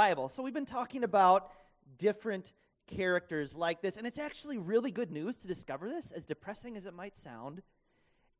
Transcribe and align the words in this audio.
Bible. 0.00 0.30
So 0.30 0.42
we've 0.42 0.54
been 0.54 0.64
talking 0.64 1.04
about 1.04 1.50
different 1.98 2.54
characters 2.86 3.54
like 3.54 3.82
this, 3.82 3.98
and 3.98 4.06
it's 4.06 4.18
actually 4.18 4.56
really 4.56 4.90
good 4.90 5.10
news 5.10 5.36
to 5.36 5.46
discover 5.46 5.90
this, 5.90 6.10
as 6.10 6.24
depressing 6.24 6.78
as 6.78 6.86
it 6.86 6.94
might 6.94 7.18
sound. 7.18 7.60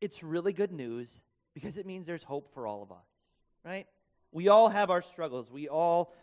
It's 0.01 0.23
really 0.23 0.55
good 0.55 0.73
news 0.73 1.21
because 1.53 1.77
it 1.77 1.85
means 1.85 2.07
there's 2.07 2.23
hope 2.23 2.49
for 2.55 2.67
all 2.67 2.83
of 2.83 2.91
us, 2.91 3.05
right? 3.63 3.87
We 4.33 4.49
all 4.49 4.71
have 4.71 4.89
our 4.89 5.03
struggles. 5.03 5.51
We 5.51 5.69
all 5.69 6.15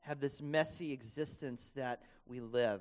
have 0.00 0.18
this 0.18 0.42
messy 0.42 0.92
existence 0.92 1.70
that 1.76 2.02
we 2.26 2.40
live. 2.40 2.80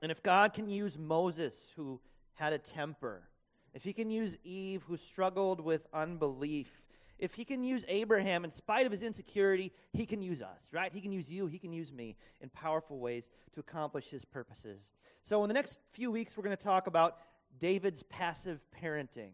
And 0.00 0.10
if 0.10 0.22
God 0.22 0.54
can 0.54 0.70
use 0.70 0.96
Moses, 0.96 1.54
who 1.76 2.00
had 2.36 2.54
a 2.54 2.58
temper, 2.58 3.28
if 3.74 3.84
he 3.84 3.92
can 3.92 4.10
use 4.10 4.38
Eve, 4.44 4.82
who 4.88 4.96
struggled 4.96 5.60
with 5.60 5.86
unbelief, 5.92 6.70
if 7.18 7.34
he 7.34 7.44
can 7.44 7.64
use 7.64 7.84
Abraham 7.88 8.44
in 8.44 8.50
spite 8.50 8.86
of 8.86 8.92
his 8.92 9.02
insecurity, 9.02 9.72
he 9.92 10.04
can 10.04 10.20
use 10.20 10.42
us, 10.42 10.60
right? 10.72 10.92
He 10.92 11.00
can 11.00 11.12
use 11.12 11.30
you, 11.30 11.46
he 11.46 11.58
can 11.58 11.72
use 11.72 11.92
me 11.92 12.16
in 12.40 12.50
powerful 12.50 12.98
ways 12.98 13.28
to 13.54 13.60
accomplish 13.60 14.10
his 14.10 14.24
purposes. 14.24 14.90
So, 15.22 15.42
in 15.42 15.48
the 15.48 15.54
next 15.54 15.78
few 15.92 16.10
weeks, 16.10 16.36
we're 16.36 16.44
going 16.44 16.56
to 16.56 16.62
talk 16.62 16.86
about 16.86 17.16
David's 17.58 18.02
passive 18.04 18.60
parenting. 18.82 19.32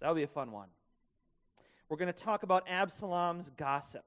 That'll 0.00 0.14
be 0.14 0.22
a 0.22 0.28
fun 0.28 0.52
one. 0.52 0.68
We're 1.88 1.96
going 1.96 2.12
to 2.12 2.22
talk 2.24 2.44
about 2.44 2.68
Absalom's 2.68 3.50
gossip. 3.56 4.04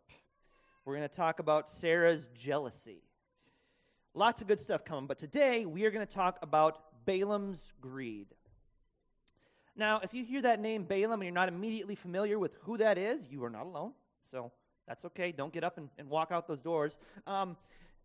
We're 0.85 0.95
going 0.95 1.07
to 1.07 1.15
talk 1.15 1.39
about 1.39 1.69
Sarah's 1.69 2.27
jealousy. 2.33 3.03
Lots 4.13 4.41
of 4.41 4.47
good 4.47 4.59
stuff 4.59 4.85
coming, 4.85 5.07
but 5.07 5.17
today 5.17 5.65
we 5.65 5.85
are 5.85 5.91
going 5.91 6.05
to 6.05 6.13
talk 6.13 6.37
about 6.41 7.05
Balaam's 7.05 7.73
greed. 7.81 8.27
Now, 9.75 10.01
if 10.03 10.13
you 10.13 10.23
hear 10.23 10.41
that 10.41 10.59
name 10.59 10.83
Balaam 10.83 11.21
and 11.21 11.23
you're 11.23 11.33
not 11.33 11.47
immediately 11.47 11.95
familiar 11.95 12.37
with 12.37 12.51
who 12.61 12.77
that 12.77 12.97
is, 12.97 13.21
you 13.29 13.43
are 13.43 13.49
not 13.49 13.65
alone. 13.65 13.93
So 14.29 14.51
that's 14.87 15.05
okay. 15.05 15.31
Don't 15.31 15.53
get 15.53 15.63
up 15.63 15.77
and, 15.77 15.89
and 15.97 16.09
walk 16.09 16.31
out 16.31 16.47
those 16.47 16.59
doors. 16.59 16.97
Um, 17.25 17.55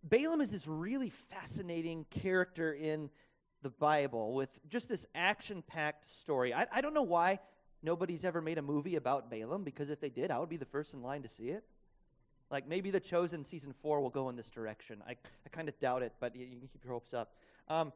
Balaam 0.02 0.40
is 0.40 0.50
this 0.50 0.66
really 0.66 1.10
fascinating 1.30 2.06
character 2.10 2.72
in 2.72 3.10
the 3.62 3.70
Bible 3.70 4.34
with 4.34 4.50
just 4.68 4.88
this 4.88 5.06
action 5.14 5.62
packed 5.66 6.06
story. 6.20 6.54
I, 6.54 6.66
I 6.72 6.80
don't 6.80 6.94
know 6.94 7.02
why 7.02 7.40
nobody's 7.82 8.24
ever 8.24 8.40
made 8.40 8.58
a 8.58 8.62
movie 8.62 8.96
about 8.96 9.30
Balaam, 9.30 9.64
because 9.64 9.90
if 9.90 10.00
they 10.00 10.10
did, 10.10 10.30
I 10.30 10.38
would 10.38 10.48
be 10.48 10.56
the 10.56 10.64
first 10.64 10.94
in 10.94 11.02
line 11.02 11.22
to 11.22 11.28
see 11.28 11.48
it. 11.48 11.64
Like 12.50 12.68
maybe 12.68 12.90
The 12.90 13.00
Chosen 13.00 13.44
season 13.44 13.74
four 13.82 14.00
will 14.00 14.10
go 14.10 14.28
in 14.28 14.36
this 14.36 14.48
direction. 14.48 15.02
I, 15.06 15.12
I 15.12 15.48
kind 15.50 15.68
of 15.68 15.78
doubt 15.80 16.02
it, 16.02 16.12
but 16.20 16.36
you, 16.36 16.44
you, 16.44 16.58
can 16.58 16.68
keep 16.68 16.84
your 16.84 16.92
hopes 16.92 17.12
up. 17.12 17.34
Um, 17.68 17.92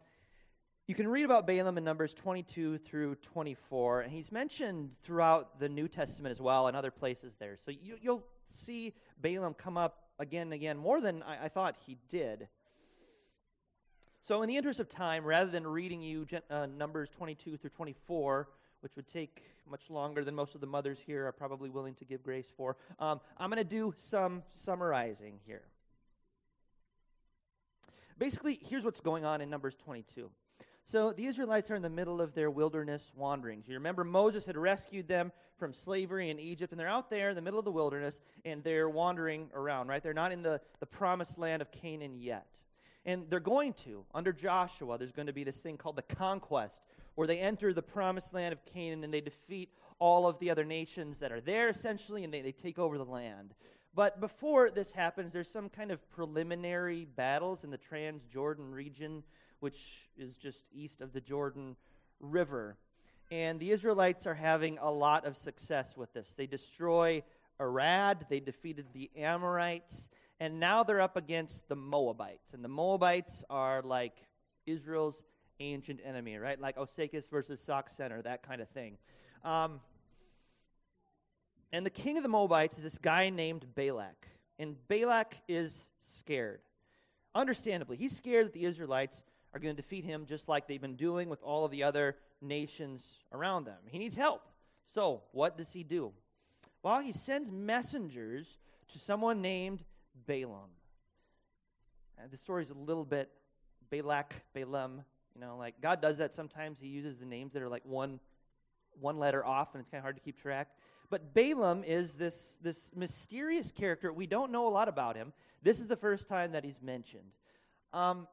you 0.91 0.97
can 0.97 1.07
read 1.07 1.25
about 1.25 1.47
Balaam 1.47 1.79
in 1.79 1.85
Numbers 1.85 2.13
22 2.15 2.79
through 2.79 3.15
24, 3.15 4.01
and 4.01 4.13
he's 4.13 4.33
mentioned 4.33 4.91
throughout 5.05 5.61
the 5.61 5.69
New 5.69 5.87
Testament 5.87 6.33
as 6.33 6.41
well 6.41 6.67
and 6.67 6.77
other 6.77 6.91
places 6.91 7.37
there. 7.39 7.57
So 7.65 7.71
you, 7.71 7.97
will 8.03 8.25
see 8.65 8.95
Balaam 9.23 9.55
come 9.55 9.77
up 9.77 10.09
again 10.19 10.49
and 10.49 10.53
again, 10.53 10.77
more 10.77 11.01
than 11.01 11.23
I, 11.23 11.45
I, 11.45 11.49
thought 11.49 11.77
he 11.87 11.97
did. 12.09 12.49
So, 14.21 14.43
in 14.43 14.49
the 14.49 14.57
interest 14.57 14.81
of 14.81 14.89
time, 14.89 15.25
rather 15.25 15.49
than 15.49 15.65
reading 15.65 16.03
you 16.03 16.27
uh, 16.51 16.67
Numbers 16.67 17.09
22 17.09 17.57
through 17.57 17.71
24, 17.71 18.49
which 18.81 18.97
would 18.97 19.07
take 19.07 19.45
much 19.71 19.91
longer 19.91 20.25
than 20.25 20.35
most 20.35 20.57
of 20.57 20.61
the 20.61 20.67
mothers 20.67 20.99
here 21.07 21.25
are 21.25 21.33
probably 21.33 21.71
willing 21.71 21.95
to 21.95 22.05
give 22.05 22.21
grace 22.25 22.49
for, 22.57 22.77
um, 22.99 23.21
I'm 23.39 23.49
going 23.49 23.59
to 23.59 23.65
do 23.65 23.95
some 23.97 24.43
summarizing 24.55 25.39
here. 25.47 25.63
Basically, 28.19 28.59
here's 28.69 28.85
what's 28.85 29.01
going 29.01 29.25
on 29.25 29.41
in 29.41 29.49
Numbers 29.49 29.77
22. 29.77 30.29
So 30.91 31.13
the 31.13 31.27
Israelites 31.27 31.71
are 31.71 31.77
in 31.77 31.83
the 31.83 31.89
middle 31.89 32.21
of 32.21 32.35
their 32.35 32.51
wilderness 32.51 33.13
wanderings. 33.15 33.69
You 33.69 33.75
remember 33.75 34.03
Moses 34.03 34.45
had 34.45 34.57
rescued 34.57 35.07
them 35.07 35.31
from 35.57 35.73
slavery 35.73 36.31
in 36.31 36.41
Egypt, 36.41 36.73
and 36.73 36.81
they're 36.81 36.89
out 36.89 37.09
there 37.09 37.31
in 37.31 37.37
the 37.37 37.41
middle 37.41 37.61
of 37.61 37.65
the 37.65 37.71
wilderness, 37.71 38.21
and 38.45 38.65
they're 38.65 38.89
wandering 38.89 39.51
around, 39.55 39.87
right? 39.87 40.03
They're 40.03 40.13
not 40.13 40.33
in 40.33 40.43
the, 40.43 40.61
the 40.81 40.87
promised 40.87 41.39
land 41.39 41.63
of 41.63 41.71
Canaan 41.71 42.17
yet. 42.19 42.49
And 43.05 43.31
they're 43.31 43.39
going 43.39 43.75
to, 43.85 44.05
under 44.17 44.33
Joshua, 44.33 44.99
there's 44.99 45.13
going 45.13 45.29
to 45.29 45.33
be 45.33 45.45
this 45.45 45.61
thing 45.61 45.77
called 45.77 45.95
the 45.95 46.03
conquest, 46.03 46.81
where 47.15 47.29
they 47.29 47.39
enter 47.39 47.73
the 47.73 47.83
promised 47.83 48.35
land 48.35 48.53
of 48.53 48.67
Canaan 48.67 49.05
and 49.05 49.15
they 49.15 49.21
defeat 49.21 49.69
all 50.01 50.27
of 50.27 50.41
the 50.41 50.51
other 50.51 50.65
nations 50.65 51.21
that 51.21 51.31
are 51.31 51.41
there, 51.41 51.69
essentially, 51.69 52.25
and 52.25 52.35
they, 52.35 52.43
they 52.43 52.51
take 52.51 52.81
over 52.81 52.99
the 52.99 53.05
land. 53.05 53.55
But 53.95 54.21
before 54.21 54.71
this 54.71 54.91
happens, 54.91 55.33
there's 55.33 55.49
some 55.49 55.69
kind 55.69 55.93
of 55.93 56.11
preliminary 56.11 57.05
battles 57.05 57.63
in 57.63 57.71
the 57.71 57.79
Transjordan 57.79 58.73
region 58.73 59.23
which 59.61 60.09
is 60.19 60.35
just 60.35 60.65
east 60.73 61.01
of 61.01 61.13
the 61.13 61.21
Jordan 61.21 61.77
River. 62.19 62.77
And 63.31 63.61
the 63.61 63.71
Israelites 63.71 64.27
are 64.27 64.35
having 64.35 64.79
a 64.79 64.91
lot 64.91 65.25
of 65.25 65.37
success 65.37 65.97
with 65.97 66.13
this. 66.13 66.35
They 66.37 66.47
destroy 66.47 67.23
Arad, 67.61 68.27
they 68.29 68.41
defeated 68.41 68.87
the 68.93 69.11
Amorites, 69.17 70.09
and 70.41 70.59
now 70.59 70.83
they're 70.83 71.01
up 71.01 71.17
against 71.17 71.69
the 71.69 71.77
Moabites. 71.77 72.55
And 72.55 72.65
the 72.65 72.69
Moabites 72.69 73.45
are 73.51 73.83
like 73.83 74.15
Israel's 74.67 75.23
ancient 75.61 76.01
enemy, 76.05 76.39
right? 76.39 76.59
Like 76.59 76.77
Osakis 76.77 77.29
versus 77.29 77.61
Sauk 77.61 77.91
Centre, 77.91 78.23
that 78.23 78.43
kind 78.43 78.61
of 78.61 78.69
thing. 78.71 78.97
Um, 79.45 79.81
and 81.73 81.87
the 81.87 81.91
king 81.91 82.17
of 82.17 82.23
the 82.23 82.29
Moabites 82.29 82.79
is 82.79 82.83
this 82.83 82.99
guy 82.99 83.29
named 83.31 83.67
Balak. 83.75 84.27
And 84.59 84.77
Balak 84.89 85.37
is 85.49 85.89
scared. 86.01 86.61
Understandably, 87.35 87.97
he's 87.97 88.17
scared 88.17 88.47
that 88.47 88.53
the 88.55 88.65
Israelites 88.65 89.23
are 89.53 89.61
going 89.61 89.75
to 89.75 89.83
defeat 89.83 90.05
him 90.05 90.27
just 90.27 90.49
like 90.49 90.67
they've 90.67 90.81
been 90.81 90.97
doing 90.97 91.29
with 91.29 91.43
all 91.43 91.65
of 91.65 91.71
the 91.71 91.83
other 91.83 92.17
nations 92.41 93.19
around 93.33 93.65
them. 93.65 93.79
He 93.87 93.99
needs 93.99 94.17
help. 94.17 94.43
So, 94.95 95.23
what 95.33 95.57
does 95.57 95.73
he 95.73 95.83
do? 95.83 96.13
Well, 96.83 97.01
he 97.01 97.13
sends 97.13 97.51
messengers 97.51 98.59
to 98.89 98.99
someone 98.99 99.43
named 99.43 99.85
Balaam. 100.27 100.71
And 102.21 102.31
the 102.31 102.37
story 102.37 102.63
is 102.63 102.71
a 102.71 102.75
little 102.75 103.05
bit 103.05 103.31
Balak, 103.91 104.35
Balaam. 104.55 105.03
You 105.35 105.41
know, 105.41 105.57
like 105.57 105.81
God 105.81 106.01
does 106.01 106.19
that 106.19 106.33
sometimes. 106.33 106.79
He 106.81 106.89
uses 106.89 107.19
the 107.19 107.27
names 107.27 107.53
that 107.53 107.63
are 107.63 107.69
like 107.69 107.85
one, 107.85 108.21
one 109.01 109.19
letter 109.19 109.45
off, 109.45 109.75
and 109.75 109.81
it's 109.81 109.89
kind 109.89 110.01
of 110.01 110.05
hard 110.05 110.17
to 110.17 110.23
keep 110.23 110.41
track. 110.41 110.69
But 111.09 111.35
Balaam 111.35 111.83
is 111.85 112.15
this, 112.15 112.59
this 112.63 112.91
mysterious 112.95 113.73
character. 113.73 114.13
We 114.13 114.27
don't 114.27 114.53
know 114.53 114.69
a 114.69 114.71
lot 114.71 114.89
about 114.89 115.17
him. 115.17 115.33
This 115.63 115.81
is 115.81 115.89
the 115.89 115.97
first 115.97 116.29
time 116.29 116.53
that 116.53 116.65
he's 116.65 116.81
mentioned. 116.81 117.33
Um, 117.93 118.29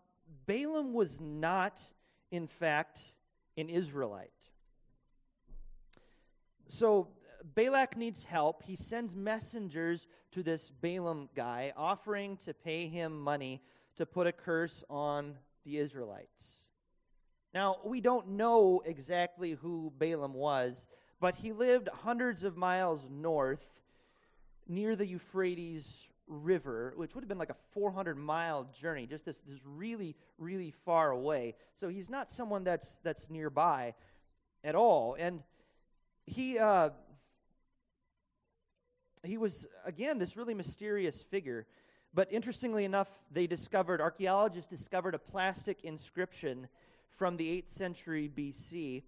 Balaam 0.46 0.94
was 0.94 1.20
not, 1.20 1.82
in 2.32 2.48
fact, 2.48 3.02
an 3.58 3.70
Israelite. 3.70 4.32
So 6.68 7.08
Balak 7.56 7.98
needs 7.98 8.24
help. 8.24 8.64
He 8.64 8.76
sends 8.76 9.16
messengers 9.16 10.08
to 10.32 10.44
this 10.44 10.72
Balaam 10.82 11.30
guy, 11.36 11.74
offering 11.76 12.38
to 12.46 12.54
pay 12.54 12.88
him 12.88 13.20
money 13.20 13.62
to 13.96 14.06
put 14.06 14.28
a 14.28 14.32
curse 14.32 14.84
on 14.90 15.36
the 15.64 15.78
Israelites. 15.78 16.64
Now, 17.54 17.78
we 17.84 18.02
don't 18.02 18.30
know 18.30 18.82
exactly 18.86 19.52
who 19.52 19.92
Balaam 19.98 20.34
was, 20.34 20.88
but 21.20 21.36
he 21.36 21.52
lived 21.52 21.90
hundreds 21.90 22.44
of 22.44 22.58
miles 22.58 23.02
north 23.10 23.66
near 24.68 24.96
the 24.96 25.08
Euphrates 25.08 26.08
river, 26.28 26.94
which 26.96 27.16
would 27.16 27.24
have 27.24 27.30
been 27.30 27.38
like 27.38 27.50
a 27.50 27.56
400 27.72 28.18
mile 28.18 28.68
journey, 28.80 29.08
just 29.08 29.26
this, 29.26 29.40
this 29.48 29.60
really, 29.64 30.16
really 30.38 30.72
far 30.86 31.12
away. 31.12 31.56
So 31.80 31.88
he's 31.90 32.10
not 32.10 32.30
someone 32.30 32.64
that's, 32.64 33.00
that's 33.04 33.30
nearby 33.30 33.94
at 34.64 34.76
all. 34.76 35.16
And 35.18 35.42
he, 36.26 36.60
uh, 36.60 36.90
he 39.24 39.38
was, 39.38 39.68
again, 39.86 40.18
this 40.20 40.36
really 40.36 40.54
mysterious 40.54 41.22
figure. 41.22 41.66
But 42.14 42.32
interestingly 42.32 42.86
enough, 42.86 43.10
they 43.32 43.48
discovered, 43.48 44.02
archaeologists 44.02 44.70
discovered 44.70 45.16
a 45.16 45.20
plaster 45.20 45.76
inscription 45.84 46.68
from 47.18 47.38
the 47.38 47.48
8th 47.62 47.72
century 47.72 48.30
BC 48.34 49.04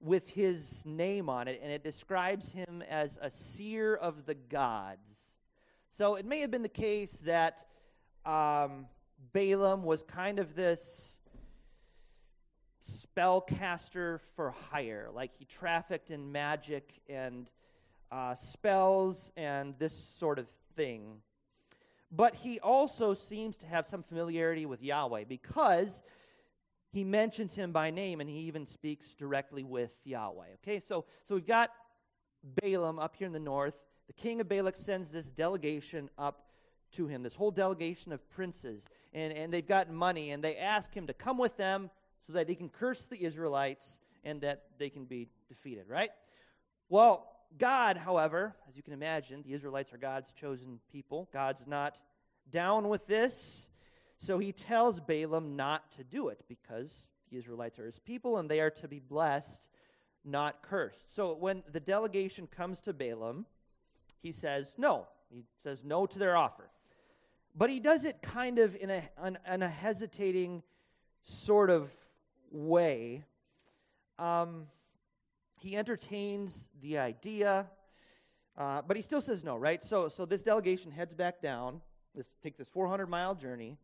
with 0.00 0.28
his 0.30 0.82
name 0.84 1.28
on 1.28 1.46
it, 1.46 1.60
and 1.62 1.70
it 1.70 1.84
describes 1.84 2.50
him 2.50 2.82
as 2.88 3.18
a 3.22 3.30
seer 3.30 3.94
of 3.94 4.26
the 4.26 4.34
gods. 4.34 5.31
So 5.98 6.14
it 6.14 6.24
may 6.24 6.40
have 6.40 6.50
been 6.50 6.62
the 6.62 6.68
case 6.68 7.18
that 7.26 7.66
um, 8.24 8.86
Balaam 9.34 9.82
was 9.82 10.02
kind 10.02 10.38
of 10.38 10.54
this 10.54 11.18
spellcaster 12.88 14.20
for 14.34 14.54
hire. 14.70 15.10
Like 15.12 15.32
he 15.38 15.44
trafficked 15.44 16.10
in 16.10 16.32
magic 16.32 17.00
and 17.10 17.50
uh, 18.10 18.34
spells 18.34 19.32
and 19.36 19.74
this 19.78 19.92
sort 19.92 20.38
of 20.38 20.46
thing. 20.76 21.20
but 22.10 22.34
he 22.34 22.60
also 22.60 23.14
seems 23.14 23.56
to 23.58 23.66
have 23.66 23.86
some 23.86 24.02
familiarity 24.02 24.66
with 24.66 24.82
Yahweh 24.82 25.24
because 25.24 26.02
he 26.90 27.04
mentions 27.04 27.54
him 27.54 27.72
by 27.72 27.90
name 27.90 28.20
and 28.20 28.28
he 28.28 28.40
even 28.40 28.66
speaks 28.66 29.14
directly 29.14 29.64
with 29.64 29.90
Yahweh. 30.04 30.46
Okay, 30.62 30.78
so, 30.78 31.06
so 31.26 31.34
we've 31.34 31.46
got 31.46 31.70
Balaam 32.62 32.98
up 32.98 33.16
here 33.16 33.26
in 33.26 33.32
the 33.32 33.38
north. 33.40 33.74
The 34.14 34.22
king 34.22 34.40
of 34.42 34.48
Balak 34.48 34.76
sends 34.76 35.10
this 35.10 35.30
delegation 35.30 36.10
up 36.18 36.44
to 36.92 37.06
him, 37.06 37.22
this 37.22 37.34
whole 37.34 37.50
delegation 37.50 38.12
of 38.12 38.28
princes, 38.30 38.86
and, 39.14 39.32
and 39.32 39.50
they've 39.50 39.66
got 39.66 39.90
money, 39.90 40.32
and 40.32 40.44
they 40.44 40.56
ask 40.56 40.92
him 40.92 41.06
to 41.06 41.14
come 41.14 41.38
with 41.38 41.56
them 41.56 41.88
so 42.26 42.34
that 42.34 42.46
he 42.46 42.54
can 42.54 42.68
curse 42.68 43.02
the 43.04 43.24
Israelites 43.24 43.96
and 44.22 44.42
that 44.42 44.64
they 44.78 44.90
can 44.90 45.06
be 45.06 45.28
defeated, 45.48 45.84
right? 45.88 46.10
Well, 46.90 47.26
God, 47.58 47.96
however, 47.96 48.54
as 48.68 48.76
you 48.76 48.82
can 48.82 48.92
imagine, 48.92 49.42
the 49.46 49.54
Israelites 49.54 49.94
are 49.94 49.98
God's 49.98 50.30
chosen 50.32 50.78
people. 50.90 51.28
God's 51.32 51.66
not 51.66 51.98
down 52.50 52.88
with 52.88 53.06
this. 53.06 53.66
So 54.18 54.38
he 54.38 54.52
tells 54.52 55.00
Balaam 55.00 55.56
not 55.56 55.90
to 55.92 56.04
do 56.04 56.28
it 56.28 56.44
because 56.48 57.08
the 57.30 57.38
Israelites 57.38 57.78
are 57.78 57.86
his 57.86 57.98
people 57.98 58.38
and 58.38 58.50
they 58.50 58.60
are 58.60 58.70
to 58.70 58.88
be 58.88 58.98
blessed, 58.98 59.68
not 60.22 60.60
cursed. 60.62 61.14
So 61.14 61.34
when 61.34 61.62
the 61.72 61.80
delegation 61.80 62.46
comes 62.46 62.80
to 62.82 62.92
Balaam, 62.92 63.46
he 64.22 64.32
says 64.32 64.74
no. 64.78 65.06
He 65.28 65.44
says 65.62 65.82
no 65.84 66.06
to 66.06 66.18
their 66.18 66.36
offer. 66.36 66.68
But 67.54 67.70
he 67.70 67.80
does 67.80 68.04
it 68.04 68.22
kind 68.22 68.58
of 68.58 68.76
in 68.76 68.90
a, 68.90 69.02
in 69.52 69.62
a 69.62 69.68
hesitating 69.68 70.62
sort 71.24 71.70
of 71.70 71.90
way. 72.50 73.24
Um, 74.18 74.66
he 75.58 75.76
entertains 75.76 76.68
the 76.80 76.98
idea, 76.98 77.66
uh, 78.56 78.82
but 78.86 78.96
he 78.96 79.02
still 79.02 79.20
says 79.20 79.44
no, 79.44 79.56
right? 79.56 79.82
So, 79.82 80.08
so 80.08 80.24
this 80.24 80.42
delegation 80.42 80.90
heads 80.90 81.14
back 81.14 81.40
down. 81.40 81.80
This 82.14 82.28
takes 82.42 82.58
this 82.58 82.68
400 82.68 83.06
mile 83.06 83.34
journey. 83.34 83.78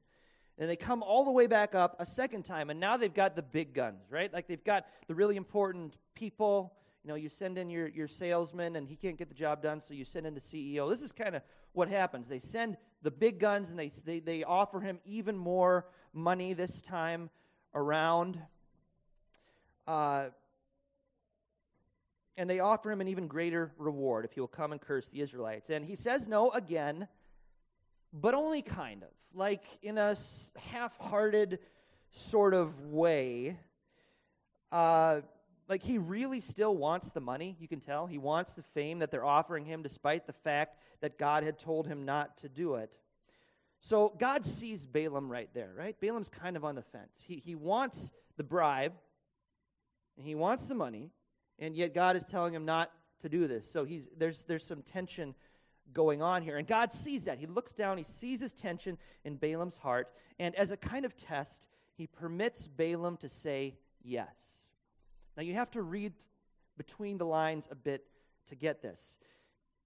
And 0.59 0.69
they 0.69 0.77
come 0.77 1.05
all 1.05 1.25
the 1.25 1.31
way 1.31 1.47
back 1.47 1.77
up 1.77 1.95
a 2.01 2.07
second 2.07 2.45
time, 2.45 2.69
and 2.69 2.81
now 2.81 2.97
they've 2.97 3.15
got 3.15 3.37
the 3.37 3.43
big 3.43 3.75
guns, 3.75 4.03
right? 4.11 4.33
Like 4.33 4.49
they've 4.49 4.65
got 4.65 4.87
the 5.07 5.15
really 5.15 5.37
important 5.37 5.97
people. 6.15 6.73
You 7.09 7.15
know, 7.15 7.17
you 7.17 7.31
send 7.31 7.57
in 7.57 7.71
your, 7.71 7.89
your 7.89 8.07
salesman, 8.07 8.77
and 8.77 8.87
he 8.87 8.95
can't 8.95 9.17
get 9.17 9.31
the 9.31 9.35
job 9.35 9.63
done, 9.63 9.81
so 9.81 9.95
you 9.95 10.05
send 10.05 10.27
in 10.27 10.35
the 10.35 10.43
CEO. 10.43 10.91
This 10.91 11.01
is 11.01 11.11
kind 11.11 11.35
of 11.35 11.41
what 11.73 11.89
happens. 11.89 12.29
They 12.29 12.39
send 12.39 12.77
the 13.01 13.11
big 13.11 13.41
guns, 13.41 13.71
and 13.71 13.79
they, 13.79 13.91
they, 14.05 14.21
they 14.21 14.45
offer 14.45 14.79
him 14.79 14.99
even 15.07 15.35
more 15.35 15.87
money 16.13 16.53
this 16.53 16.83
time 16.83 17.31
around. 17.75 18.39
Uh, 19.87 20.27
and 22.37 22.51
they 22.51 22.61
offer 22.61 22.93
him 22.93 23.01
an 23.01 23.09
even 23.09 23.27
greater 23.27 23.73
reward 23.79 24.27
if 24.27 24.33
he 24.33 24.41
will 24.41 24.47
come 24.47 24.73
and 24.73 24.79
curse 24.79 25.09
the 25.09 25.23
Israelites. 25.23 25.71
And 25.71 25.87
he 25.87 25.95
says 25.95 26.29
no 26.29 26.51
again, 26.51 27.09
but 28.13 28.35
only 28.35 28.61
kind 28.61 29.03
of 29.03 29.09
like 29.33 29.65
in 29.81 29.97
a 29.97 30.15
half 30.59 30.95
hearted 30.99 31.61
sort 32.11 32.53
of 32.53 32.85
way. 32.85 33.57
Uh, 34.71 35.23
like 35.69 35.83
he 35.83 35.99
really 35.99 36.41
still 36.41 36.77
wants 36.77 37.11
the 37.11 37.21
money, 37.21 37.57
you 37.61 37.69
can 37.69 37.81
tell. 37.81 38.07
He 38.07 38.19
wants 38.19 38.55
the 38.55 38.63
fame 38.63 39.01
that 39.01 39.11
they're 39.11 39.25
offering 39.25 39.65
him, 39.65 39.83
despite 39.83 40.27
the 40.27 40.33
fact 40.33 40.79
that 41.01 41.19
God 41.19 41.45
had 41.45 41.59
told 41.59 41.87
him 41.87 42.05
not 42.05 42.39
to 42.39 42.49
do 42.49 42.77
it. 42.77 42.91
So 43.81 44.13
God 44.19 44.45
sees 44.45 44.87
Balaam 44.87 45.31
right 45.31 45.49
there, 45.55 45.73
right? 45.77 45.99
Balaam's 46.01 46.29
kind 46.29 46.57
of 46.57 46.65
on 46.65 46.75
the 46.75 46.83
fence. 46.83 47.13
He, 47.23 47.37
he 47.37 47.55
wants 47.55 48.11
the 48.37 48.43
bribe, 48.43 48.95
and 50.17 50.27
he 50.27 50.35
wants 50.35 50.67
the 50.67 50.75
money, 50.75 51.11
and 51.59 51.77
yet 51.77 51.95
God 51.95 52.17
is 52.17 52.25
telling 52.25 52.55
him 52.55 52.65
not 52.65 52.91
to 53.23 53.29
do 53.29 53.47
this. 53.47 53.71
So 53.71 53.85
he's, 53.85 54.09
there's, 54.17 54.43
there's 54.45 54.65
some 54.65 54.83
tension 54.83 55.35
going 55.93 56.23
on 56.23 56.43
here. 56.43 56.57
And 56.57 56.67
God 56.67 56.93
sees 56.93 57.25
that. 57.25 57.39
He 57.39 57.47
looks 57.47 57.73
down, 57.73 57.99
he 57.99 58.05
sees 58.05 58.41
his 58.41 58.53
tension 58.53 58.99
in 59.25 59.37
Balaam's 59.37 59.77
heart, 59.77 60.09
and 60.39 60.55
as 60.57 60.71
a 60.71 60.77
kind 60.77 61.05
of 61.05 61.17
test, 61.17 61.67
he 61.95 62.07
permits 62.07 62.69
Balaam 62.69 63.17
to 63.19 63.29
say 63.29 63.77
yes. 64.03 64.58
Now 65.39 65.45
you 65.45 65.55
have 65.55 65.71
to 65.71 65.83
read 65.83 66.13
between 66.77 67.17
the 67.17 67.25
lines 67.25 67.69
a 67.71 67.77
bit 67.77 68.05
to 68.49 68.57
get 68.57 68.83
this. 68.83 69.17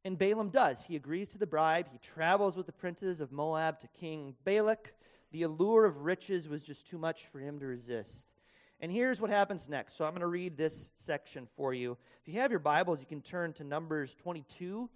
And 0.02 0.18
Balaam 0.18 0.48
does. 0.48 0.82
He 0.82 0.96
agrees 0.96 1.28
to 1.28 1.38
the 1.38 1.46
bribe. 1.46 1.88
He 1.92 1.98
travels 1.98 2.56
with 2.56 2.64
the 2.64 2.72
princes 2.72 3.20
of 3.20 3.32
Moab 3.32 3.78
to 3.80 3.88
King 3.88 4.34
Balak. 4.44 4.94
The 5.30 5.42
allure 5.42 5.84
of 5.84 5.98
riches 6.04 6.48
was 6.48 6.62
just 6.62 6.86
too 6.86 6.96
much 6.96 7.26
for 7.30 7.38
him 7.38 7.60
to 7.60 7.66
resist. 7.66 8.32
And 8.80 8.90
here's 8.90 9.20
what 9.20 9.28
happens 9.28 9.68
next. 9.68 9.98
So 9.98 10.06
I'm 10.06 10.12
going 10.12 10.22
to 10.22 10.26
read 10.26 10.56
this 10.56 10.88
section 10.96 11.46
for 11.54 11.74
you. 11.74 11.98
If 12.22 12.32
you 12.32 12.40
have 12.40 12.50
your 12.50 12.58
Bibles, 12.58 13.00
you 13.00 13.06
can 13.06 13.20
turn 13.20 13.52
to 13.54 13.64
Numbers 13.64 14.14
22 14.14 14.88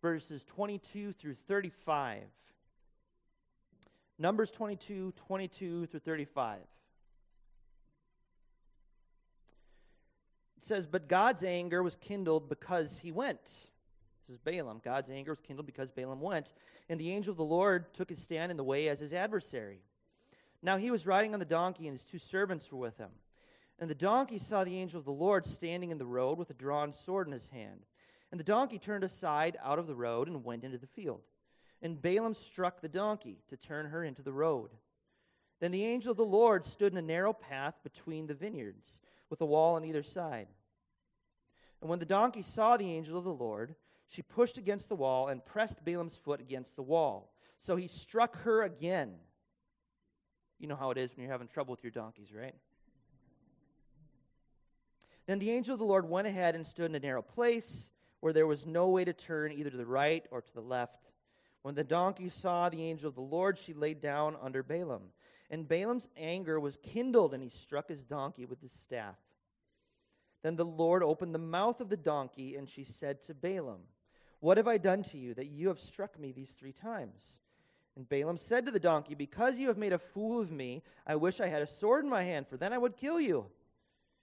verses 0.00 0.44
22 0.44 1.14
through 1.14 1.34
35. 1.34 2.20
Numbers 4.18 4.50
22, 4.52 5.12
22 5.16 5.86
through 5.86 6.00
35. 6.00 6.58
Says, 10.64 10.86
But 10.86 11.08
God's 11.08 11.44
anger 11.44 11.82
was 11.82 11.96
kindled 11.96 12.48
because 12.48 12.98
he 12.98 13.12
went. 13.12 13.44
This 13.44 14.30
is 14.30 14.38
Balaam. 14.38 14.80
God's 14.82 15.10
anger 15.10 15.32
was 15.32 15.40
kindled 15.40 15.66
because 15.66 15.90
Balaam 15.90 16.20
went. 16.20 16.52
And 16.88 16.98
the 16.98 17.12
angel 17.12 17.32
of 17.32 17.36
the 17.36 17.44
Lord 17.44 17.92
took 17.92 18.08
his 18.08 18.22
stand 18.22 18.50
in 18.50 18.56
the 18.56 18.64
way 18.64 18.88
as 18.88 19.00
his 19.00 19.12
adversary. 19.12 19.80
Now 20.62 20.78
he 20.78 20.90
was 20.90 21.06
riding 21.06 21.34
on 21.34 21.40
the 21.40 21.44
donkey, 21.44 21.86
and 21.86 21.98
his 21.98 22.06
two 22.06 22.18
servants 22.18 22.72
were 22.72 22.78
with 22.78 22.96
him. 22.96 23.10
And 23.78 23.90
the 23.90 23.94
donkey 23.94 24.38
saw 24.38 24.64
the 24.64 24.78
angel 24.78 24.98
of 24.98 25.04
the 25.04 25.12
Lord 25.12 25.44
standing 25.44 25.90
in 25.90 25.98
the 25.98 26.06
road 26.06 26.38
with 26.38 26.48
a 26.48 26.54
drawn 26.54 26.94
sword 26.94 27.26
in 27.26 27.34
his 27.34 27.48
hand. 27.48 27.84
And 28.30 28.40
the 28.40 28.44
donkey 28.44 28.78
turned 28.78 29.04
aside 29.04 29.58
out 29.62 29.78
of 29.78 29.86
the 29.86 29.94
road 29.94 30.28
and 30.28 30.44
went 30.44 30.64
into 30.64 30.78
the 30.78 30.86
field. 30.86 31.20
And 31.82 32.00
Balaam 32.00 32.32
struck 32.32 32.80
the 32.80 32.88
donkey 32.88 33.42
to 33.48 33.58
turn 33.58 33.86
her 33.86 34.02
into 34.02 34.22
the 34.22 34.32
road. 34.32 34.70
Then 35.64 35.72
the 35.72 35.86
angel 35.86 36.10
of 36.10 36.18
the 36.18 36.26
Lord 36.26 36.66
stood 36.66 36.92
in 36.92 36.98
a 36.98 37.00
narrow 37.00 37.32
path 37.32 37.72
between 37.82 38.26
the 38.26 38.34
vineyards, 38.34 39.00
with 39.30 39.40
a 39.40 39.46
wall 39.46 39.76
on 39.76 39.84
either 39.86 40.02
side. 40.02 40.48
And 41.80 41.88
when 41.88 42.00
the 42.00 42.04
donkey 42.04 42.42
saw 42.42 42.76
the 42.76 42.92
angel 42.92 43.16
of 43.16 43.24
the 43.24 43.32
Lord, 43.32 43.74
she 44.06 44.20
pushed 44.20 44.58
against 44.58 44.90
the 44.90 44.94
wall 44.94 45.28
and 45.28 45.42
pressed 45.42 45.82
Balaam's 45.82 46.18
foot 46.18 46.42
against 46.42 46.76
the 46.76 46.82
wall. 46.82 47.32
So 47.56 47.76
he 47.76 47.88
struck 47.88 48.42
her 48.42 48.62
again. 48.62 49.14
You 50.58 50.68
know 50.68 50.76
how 50.76 50.90
it 50.90 50.98
is 50.98 51.16
when 51.16 51.22
you're 51.24 51.32
having 51.32 51.48
trouble 51.48 51.70
with 51.70 51.82
your 51.82 51.92
donkeys, 51.92 52.30
right? 52.30 52.54
Then 55.24 55.38
the 55.38 55.50
angel 55.50 55.72
of 55.72 55.78
the 55.78 55.86
Lord 55.86 56.06
went 56.06 56.26
ahead 56.26 56.54
and 56.54 56.66
stood 56.66 56.90
in 56.90 56.94
a 56.94 57.00
narrow 57.00 57.22
place 57.22 57.88
where 58.20 58.34
there 58.34 58.46
was 58.46 58.66
no 58.66 58.88
way 58.88 59.06
to 59.06 59.14
turn 59.14 59.50
either 59.50 59.70
to 59.70 59.78
the 59.78 59.86
right 59.86 60.26
or 60.30 60.42
to 60.42 60.54
the 60.54 60.60
left. 60.60 61.08
When 61.62 61.74
the 61.74 61.84
donkey 61.84 62.28
saw 62.28 62.68
the 62.68 62.82
angel 62.82 63.08
of 63.08 63.14
the 63.14 63.22
Lord, 63.22 63.56
she 63.56 63.72
laid 63.72 64.02
down 64.02 64.36
under 64.42 64.62
Balaam. 64.62 65.04
And 65.54 65.68
Balaam's 65.68 66.08
anger 66.16 66.58
was 66.58 66.78
kindled, 66.82 67.32
and 67.32 67.40
he 67.40 67.48
struck 67.48 67.88
his 67.88 68.02
donkey 68.02 68.44
with 68.44 68.60
his 68.60 68.72
staff. 68.72 69.14
Then 70.42 70.56
the 70.56 70.64
Lord 70.64 71.04
opened 71.04 71.32
the 71.32 71.38
mouth 71.38 71.80
of 71.80 71.88
the 71.88 71.96
donkey, 71.96 72.56
and 72.56 72.68
she 72.68 72.82
said 72.82 73.22
to 73.22 73.34
Balaam, 73.34 73.82
What 74.40 74.56
have 74.56 74.66
I 74.66 74.78
done 74.78 75.04
to 75.04 75.16
you 75.16 75.32
that 75.34 75.46
you 75.46 75.68
have 75.68 75.78
struck 75.78 76.18
me 76.18 76.32
these 76.32 76.50
three 76.50 76.72
times? 76.72 77.38
And 77.94 78.08
Balaam 78.08 78.36
said 78.36 78.66
to 78.66 78.72
the 78.72 78.80
donkey, 78.80 79.14
Because 79.14 79.56
you 79.56 79.68
have 79.68 79.78
made 79.78 79.92
a 79.92 79.98
fool 79.98 80.40
of 80.40 80.50
me, 80.50 80.82
I 81.06 81.14
wish 81.14 81.40
I 81.40 81.46
had 81.46 81.62
a 81.62 81.68
sword 81.68 82.02
in 82.02 82.10
my 82.10 82.24
hand, 82.24 82.48
for 82.48 82.56
then 82.56 82.72
I 82.72 82.78
would 82.78 82.96
kill 82.96 83.20
you. 83.20 83.46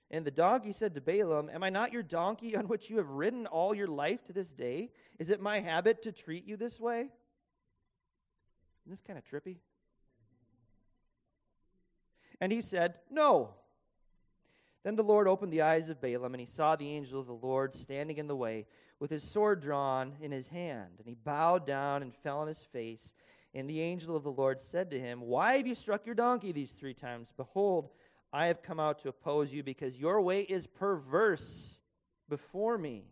And 0.09 0.25
the 0.25 0.31
donkey 0.31 0.73
said 0.73 0.93
to 0.95 1.00
Balaam, 1.01 1.50
Am 1.50 1.63
I 1.63 1.69
not 1.69 1.93
your 1.93 2.03
donkey 2.03 2.57
on 2.57 2.67
which 2.67 2.89
you 2.89 2.97
have 2.97 3.09
ridden 3.09 3.47
all 3.47 3.73
your 3.73 3.88
life 3.88 4.21
to 4.25 4.33
this 4.33 4.51
day? 4.51 4.91
Is 5.17 5.29
it 5.29 5.39
my 5.39 5.61
habit 5.61 6.03
to 6.03 6.11
treat 6.11 6.45
you 6.45 6.57
this 6.57 6.77
way? 6.77 7.07
Isn't 8.83 8.89
this 8.89 9.01
kind 9.07 9.17
of 9.17 9.23
trippy? 9.23 9.59
And 12.41 12.51
he 12.51 12.60
said, 12.60 12.95
No. 13.10 13.51
Then 14.83 14.95
the 14.95 15.03
Lord 15.03 15.27
opened 15.27 15.53
the 15.53 15.62
eyes 15.62 15.89
of 15.89 16.01
Balaam, 16.01 16.33
and 16.33 16.41
he 16.41 16.48
saw 16.48 16.75
the 16.75 16.89
angel 16.89 17.19
of 17.19 17.27
the 17.27 17.33
Lord 17.33 17.75
standing 17.75 18.17
in 18.17 18.27
the 18.27 18.36
way 18.36 18.65
with 19.00 19.12
his 19.12 19.24
sword 19.24 19.62
drawn 19.62 20.13
in 20.21 20.31
his 20.31 20.48
hand. 20.48 20.93
And 20.98 21.07
he 21.07 21.13
bowed 21.13 21.67
down 21.67 22.01
and 22.01 22.15
fell 22.15 22.39
on 22.39 22.48
his 22.48 22.63
face. 22.63 23.13
And 23.53 23.69
the 23.69 23.79
angel 23.79 24.15
of 24.15 24.24
the 24.24 24.31
Lord 24.31 24.60
said 24.60 24.89
to 24.89 25.00
him, 25.00 25.21
Why 25.21 25.57
have 25.57 25.67
you 25.67 25.75
struck 25.75 26.05
your 26.05 26.15
donkey 26.15 26.51
these 26.51 26.71
three 26.71 26.95
times? 26.95 27.31
Behold, 27.38 27.89
I 28.33 28.48
have 28.48 28.63
come 28.63 28.79
out 28.79 29.00
to 29.00 29.10
oppose 29.10 29.53
you 29.53 29.62
because 29.62 30.00
your 30.00 30.19
way 30.21 30.41
is 30.41 30.65
perverse 30.65 31.79
before 32.27 32.77
me. 32.77 33.03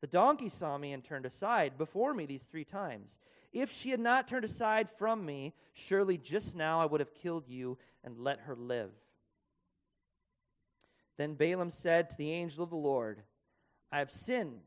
The 0.00 0.06
donkey 0.06 0.48
saw 0.48 0.78
me 0.78 0.92
and 0.92 1.04
turned 1.04 1.26
aside 1.26 1.76
before 1.76 2.14
me 2.14 2.24
these 2.24 2.44
three 2.44 2.64
times. 2.64 3.18
If 3.52 3.72
she 3.72 3.90
had 3.90 4.00
not 4.00 4.28
turned 4.28 4.44
aside 4.44 4.88
from 4.98 5.24
me, 5.24 5.54
surely 5.72 6.18
just 6.18 6.54
now 6.54 6.80
I 6.80 6.86
would 6.86 7.00
have 7.00 7.14
killed 7.14 7.48
you 7.48 7.78
and 8.04 8.18
let 8.18 8.40
her 8.40 8.54
live. 8.54 8.90
Then 11.16 11.34
Balaam 11.34 11.70
said 11.70 12.10
to 12.10 12.16
the 12.16 12.30
angel 12.30 12.62
of 12.62 12.70
the 12.70 12.76
Lord, 12.76 13.22
I 13.90 13.98
have 13.98 14.10
sinned, 14.10 14.60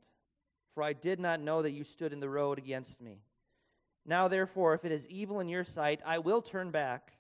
for 0.73 0.83
I 0.83 0.93
did 0.93 1.19
not 1.19 1.39
know 1.39 1.61
that 1.61 1.71
you 1.71 1.83
stood 1.83 2.11
in 2.11 2.19
the 2.19 2.29
road 2.29 2.57
against 2.57 2.99
me. 2.99 3.19
Now, 4.05 4.27
therefore, 4.27 4.73
if 4.73 4.83
it 4.83 4.91
is 4.91 5.07
evil 5.07 5.39
in 5.39 5.47
your 5.47 5.63
sight, 5.63 6.01
I 6.05 6.17
will 6.17 6.41
turn 6.41 6.71
back 6.71 7.13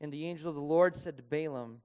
and 0.00 0.12
the 0.12 0.26
angel 0.26 0.48
of 0.48 0.54
the 0.54 0.60
Lord 0.60 0.96
said 0.96 1.16
to 1.16 1.22
Balaam, 1.22 1.80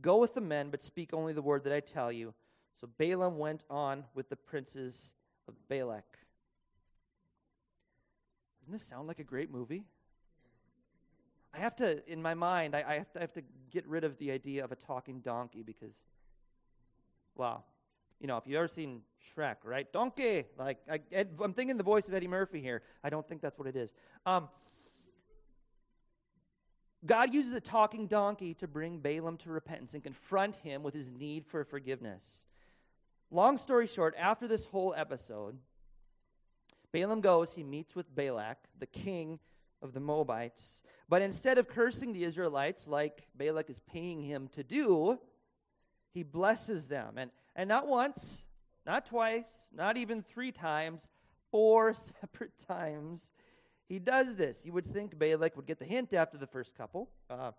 Go 0.00 0.18
with 0.18 0.34
the 0.34 0.40
men, 0.40 0.70
but 0.70 0.82
speak 0.82 1.10
only 1.12 1.32
the 1.32 1.42
word 1.42 1.64
that 1.64 1.72
I 1.72 1.80
tell 1.80 2.10
you. 2.10 2.34
So 2.80 2.88
Balaam 2.98 3.38
went 3.38 3.64
on 3.70 4.04
with 4.14 4.28
the 4.28 4.36
princes 4.36 5.12
of 5.46 5.54
Balak. 5.68 6.18
Doesn't 8.64 8.72
this 8.72 8.88
sound 8.88 9.06
like 9.08 9.18
a 9.18 9.24
great 9.24 9.50
movie? 9.50 9.84
I 11.52 11.58
have 11.58 11.76
to, 11.76 12.02
in 12.10 12.22
my 12.22 12.32
mind, 12.32 12.74
I, 12.74 12.82
I, 12.86 12.94
have 12.94 13.12
to, 13.12 13.18
I 13.18 13.20
have 13.20 13.32
to 13.34 13.42
get 13.70 13.86
rid 13.86 14.04
of 14.04 14.16
the 14.16 14.30
idea 14.30 14.64
of 14.64 14.72
a 14.72 14.74
talking 14.74 15.20
donkey 15.20 15.62
because, 15.62 15.94
well, 17.34 17.66
you 18.20 18.26
know, 18.26 18.38
if 18.38 18.46
you've 18.46 18.56
ever 18.56 18.68
seen 18.68 19.02
Shrek, 19.36 19.56
right? 19.64 19.92
Donkey! 19.92 20.46
Like, 20.58 20.78
I, 20.90 21.00
am 21.42 21.52
thinking 21.52 21.76
the 21.76 21.82
voice 21.82 22.08
of 22.08 22.14
Eddie 22.14 22.26
Murphy 22.26 22.62
here. 22.62 22.80
I 23.02 23.10
don't 23.10 23.28
think 23.28 23.42
that's 23.42 23.58
what 23.58 23.68
it 23.68 23.76
is. 23.76 23.90
Um, 24.24 24.48
God 27.04 27.34
uses 27.34 27.52
a 27.52 27.60
talking 27.60 28.06
donkey 28.06 28.54
to 28.54 28.66
bring 28.66 28.98
Balaam 28.98 29.36
to 29.38 29.50
repentance 29.50 29.92
and 29.92 30.02
confront 30.02 30.56
him 30.56 30.82
with 30.82 30.94
his 30.94 31.10
need 31.10 31.44
for 31.44 31.64
forgiveness. 31.64 32.44
Long 33.30 33.58
story 33.58 33.86
short, 33.86 34.14
after 34.18 34.48
this 34.48 34.64
whole 34.64 34.94
episode, 34.96 35.58
Balaam 36.94 37.20
goes, 37.20 37.52
he 37.52 37.64
meets 37.64 37.96
with 37.96 38.14
Balak, 38.14 38.56
the 38.78 38.86
king 38.86 39.40
of 39.82 39.94
the 39.94 40.00
Moabites. 40.00 40.80
But 41.08 41.22
instead 41.22 41.58
of 41.58 41.66
cursing 41.66 42.12
the 42.12 42.22
Israelites 42.22 42.86
like 42.86 43.26
Balak 43.36 43.68
is 43.68 43.80
paying 43.80 44.22
him 44.22 44.48
to 44.54 44.62
do, 44.62 45.18
he 46.12 46.22
blesses 46.22 46.86
them. 46.86 47.14
And, 47.18 47.32
and 47.56 47.68
not 47.68 47.88
once, 47.88 48.44
not 48.86 49.06
twice, 49.06 49.48
not 49.74 49.96
even 49.96 50.22
three 50.22 50.52
times, 50.52 51.08
four 51.50 51.94
separate 52.20 52.56
times, 52.68 53.32
he 53.88 53.98
does 53.98 54.36
this. 54.36 54.64
You 54.64 54.72
would 54.74 54.86
think 54.86 55.18
Balak 55.18 55.56
would 55.56 55.66
get 55.66 55.80
the 55.80 55.84
hint 55.84 56.14
after 56.14 56.38
the 56.38 56.46
first 56.46 56.76
couple. 56.76 57.10
Uh, 57.28 57.50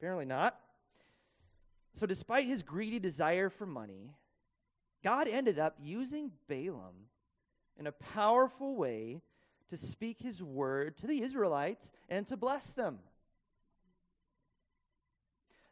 apparently 0.00 0.26
not. 0.26 0.58
So, 1.94 2.06
despite 2.06 2.48
his 2.48 2.64
greedy 2.64 2.98
desire 2.98 3.50
for 3.50 3.66
money, 3.66 4.10
God 5.04 5.28
ended 5.28 5.60
up 5.60 5.76
using 5.80 6.32
Balaam 6.48 7.06
in 7.78 7.86
a 7.86 7.92
powerful 7.92 8.76
way 8.76 9.20
to 9.70 9.76
speak 9.76 10.20
his 10.20 10.42
word 10.42 10.96
to 10.98 11.06
the 11.06 11.22
Israelites 11.22 11.92
and 12.08 12.26
to 12.26 12.36
bless 12.36 12.72
them. 12.72 12.98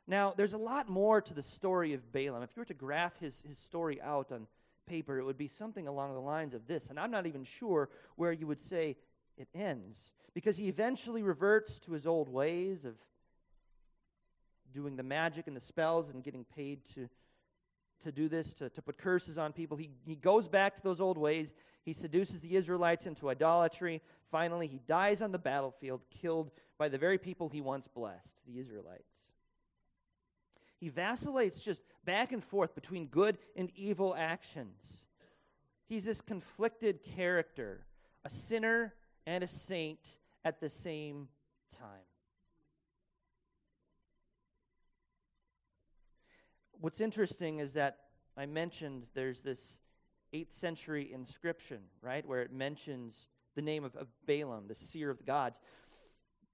Now, 0.06 0.34
there's 0.36 0.52
a 0.52 0.58
lot 0.58 0.88
more 0.88 1.20
to 1.20 1.34
the 1.34 1.42
story 1.42 1.92
of 1.92 2.12
Balaam. 2.12 2.42
If 2.42 2.50
you 2.54 2.60
were 2.60 2.66
to 2.66 2.74
graph 2.74 3.18
his, 3.18 3.42
his 3.46 3.58
story 3.58 4.00
out 4.00 4.30
on 4.30 4.46
paper, 4.86 5.18
it 5.18 5.24
would 5.24 5.38
be 5.38 5.48
something 5.48 5.88
along 5.88 6.14
the 6.14 6.20
lines 6.20 6.54
of 6.54 6.68
this. 6.68 6.88
And 6.88 7.00
I'm 7.00 7.10
not 7.10 7.26
even 7.26 7.42
sure 7.44 7.88
where 8.14 8.32
you 8.32 8.46
would 8.46 8.60
say 8.60 8.96
it 9.36 9.48
ends. 9.54 10.12
Because 10.32 10.56
he 10.56 10.68
eventually 10.68 11.22
reverts 11.22 11.78
to 11.80 11.92
his 11.92 12.06
old 12.06 12.28
ways 12.28 12.84
of 12.84 12.94
doing 14.72 14.96
the 14.96 15.02
magic 15.02 15.48
and 15.48 15.56
the 15.56 15.60
spells 15.60 16.08
and 16.10 16.22
getting 16.22 16.44
paid 16.44 16.84
to, 16.94 17.08
to 18.06 18.12
do 18.12 18.28
this, 18.28 18.54
to, 18.54 18.70
to 18.70 18.82
put 18.82 18.96
curses 18.98 19.36
on 19.36 19.52
people. 19.52 19.76
He, 19.76 19.90
he 20.06 20.14
goes 20.14 20.48
back 20.48 20.76
to 20.76 20.82
those 20.82 21.00
old 21.00 21.18
ways. 21.18 21.54
He 21.84 21.92
seduces 21.92 22.40
the 22.40 22.56
Israelites 22.56 23.06
into 23.06 23.28
idolatry. 23.28 24.00
Finally, 24.30 24.68
he 24.68 24.80
dies 24.86 25.20
on 25.20 25.32
the 25.32 25.38
battlefield, 25.38 26.00
killed 26.22 26.50
by 26.78 26.88
the 26.88 26.98
very 26.98 27.18
people 27.18 27.48
he 27.48 27.60
once 27.60 27.88
blessed, 27.88 28.32
the 28.46 28.58
Israelites. 28.58 29.02
He 30.78 30.88
vacillates 30.88 31.60
just 31.60 31.82
back 32.04 32.32
and 32.32 32.42
forth 32.42 32.74
between 32.74 33.06
good 33.06 33.38
and 33.56 33.70
evil 33.74 34.14
actions. 34.16 35.06
He's 35.88 36.04
this 36.04 36.20
conflicted 36.20 37.02
character, 37.16 37.86
a 38.24 38.30
sinner 38.30 38.94
and 39.26 39.42
a 39.42 39.48
saint 39.48 40.16
at 40.44 40.60
the 40.60 40.68
same 40.68 41.28
time. 41.76 42.15
What's 46.80 47.00
interesting 47.00 47.58
is 47.58 47.72
that 47.74 47.98
I 48.36 48.46
mentioned 48.46 49.06
there's 49.14 49.40
this 49.40 49.80
8th 50.34 50.52
century 50.52 51.10
inscription, 51.12 51.78
right, 52.02 52.26
where 52.26 52.42
it 52.42 52.52
mentions 52.52 53.26
the 53.54 53.62
name 53.62 53.84
of, 53.84 53.96
of 53.96 54.08
Balaam, 54.26 54.66
the 54.68 54.74
seer 54.74 55.10
of 55.10 55.18
the 55.18 55.24
gods. 55.24 55.58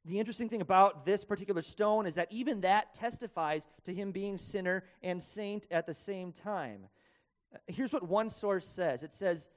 The 0.05 0.19
interesting 0.19 0.49
thing 0.49 0.61
about 0.61 1.05
this 1.05 1.25
particular 1.25 1.62
stone 1.62 2.07
is 2.07 2.14
that 2.14 2.29
even 2.31 2.61
that 2.61 2.95
testifies 2.95 3.67
to 3.85 3.95
him 3.95 4.12
being 4.12 4.38
sinner 4.38 4.85
and 5.02 5.23
saint 5.23 5.67
at 5.71 5.87
the 5.87 5.95
same 5.95 6.33
time. 6.33 6.87
Uh, 7.55 7.59
here's 7.67 7.93
what 7.93 8.09
one 8.09 8.31
source 8.31 8.67
says 8.67 9.02
it 9.02 9.14
says, 9.14 9.49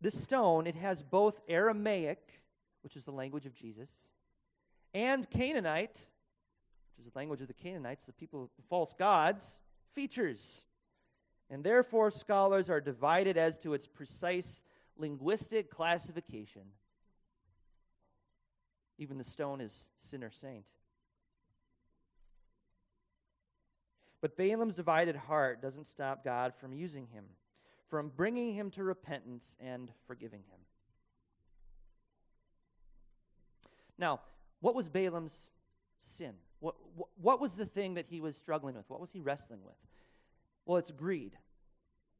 this 0.00 0.20
stone, 0.20 0.66
it 0.66 0.76
has 0.76 1.02
both 1.02 1.40
Aramaic, 1.48 2.42
which 2.82 2.96
is 2.96 3.04
the 3.04 3.12
language 3.12 3.46
of 3.46 3.54
Jesus, 3.54 3.90
and 4.94 5.28
Canaanite, 5.28 5.98
which 6.96 7.06
is 7.06 7.12
the 7.12 7.18
language 7.18 7.40
of 7.40 7.48
the 7.48 7.54
Canaanites, 7.54 8.06
the 8.06 8.12
people, 8.12 8.50
the 8.56 8.62
false 8.68 8.94
gods, 8.98 9.60
features. 9.94 10.62
And 11.50 11.64
therefore, 11.64 12.10
scholars 12.10 12.70
are 12.70 12.80
divided 12.80 13.36
as 13.36 13.58
to 13.58 13.74
its 13.74 13.86
precise 13.86 14.62
linguistic 14.96 15.70
classification. 15.70 16.62
Even 18.98 19.18
the 19.18 19.24
stone 19.24 19.60
is 19.60 19.88
sinner 19.98 20.30
saint. 20.30 20.64
But 24.20 24.36
Balaam's 24.36 24.76
divided 24.76 25.16
heart 25.16 25.62
doesn't 25.62 25.86
stop 25.86 26.22
God 26.22 26.52
from 26.60 26.72
using 26.72 27.06
him 27.06 27.24
from 27.90 28.12
bringing 28.16 28.54
him 28.54 28.70
to 28.70 28.84
repentance 28.84 29.56
and 29.60 29.90
forgiving 30.06 30.40
him. 30.48 30.60
Now, 33.98 34.20
what 34.60 34.74
was 34.76 34.88
Balaam's 34.88 35.48
sin? 35.98 36.34
What, 36.60 36.74
what, 37.20 37.40
was 37.40 37.54
the 37.54 37.66
thing 37.66 37.94
that 37.94 38.06
he 38.08 38.20
was 38.20 38.36
struggling 38.36 38.76
with? 38.76 38.88
What 38.88 39.00
was 39.00 39.10
he 39.10 39.20
wrestling 39.20 39.60
with? 39.64 39.76
Well, 40.66 40.78
it's 40.78 40.90
greed. 40.90 41.36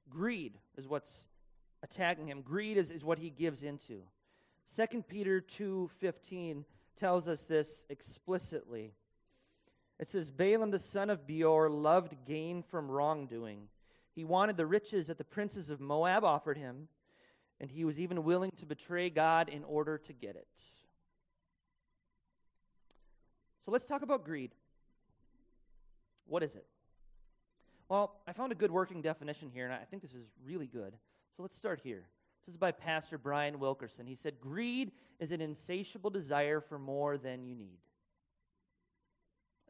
Greed 0.08 0.58
is 0.76 0.88
what's 0.88 1.26
attacking 1.82 2.26
him. 2.26 2.42
Greed 2.42 2.76
is, 2.76 2.90
is 2.90 3.04
what 3.04 3.18
he 3.18 3.30
gives 3.30 3.62
into. 3.62 4.02
2 4.74 5.02
Peter 5.02 5.40
2.15 5.40 6.64
tells 6.98 7.28
us 7.28 7.42
this 7.42 7.84
explicitly. 7.90 8.94
It 9.98 10.08
says, 10.08 10.30
Balaam 10.30 10.70
the 10.70 10.78
son 10.78 11.10
of 11.10 11.26
Beor 11.26 11.68
loved 11.68 12.16
gain 12.24 12.62
from 12.62 12.90
wrongdoing 12.90 13.68
he 14.14 14.24
wanted 14.24 14.56
the 14.56 14.66
riches 14.66 15.06
that 15.06 15.18
the 15.18 15.24
princes 15.24 15.70
of 15.70 15.80
Moab 15.80 16.24
offered 16.24 16.58
him, 16.58 16.88
and 17.60 17.70
he 17.70 17.84
was 17.84 17.98
even 17.98 18.24
willing 18.24 18.50
to 18.56 18.66
betray 18.66 19.08
God 19.08 19.48
in 19.48 19.64
order 19.64 19.98
to 19.98 20.12
get 20.12 20.36
it. 20.36 20.48
So 23.64 23.70
let's 23.70 23.86
talk 23.86 24.02
about 24.02 24.24
greed. 24.24 24.52
What 26.26 26.42
is 26.42 26.54
it? 26.54 26.66
Well, 27.88 28.20
I 28.26 28.32
found 28.32 28.52
a 28.52 28.54
good 28.54 28.70
working 28.70 29.02
definition 29.02 29.50
here, 29.52 29.64
and 29.64 29.74
I 29.74 29.84
think 29.90 30.02
this 30.02 30.14
is 30.14 30.26
really 30.44 30.66
good. 30.66 30.94
So 31.36 31.42
let's 31.42 31.56
start 31.56 31.80
here. 31.82 32.04
This 32.46 32.54
is 32.54 32.58
by 32.58 32.70
Pastor 32.70 33.18
Brian 33.18 33.58
Wilkerson. 33.58 34.06
He 34.06 34.14
said, 34.14 34.40
Greed 34.40 34.92
is 35.18 35.32
an 35.32 35.40
insatiable 35.40 36.10
desire 36.10 36.60
for 36.60 36.78
more 36.78 37.18
than 37.18 37.44
you 37.44 37.54
need. 37.54 37.78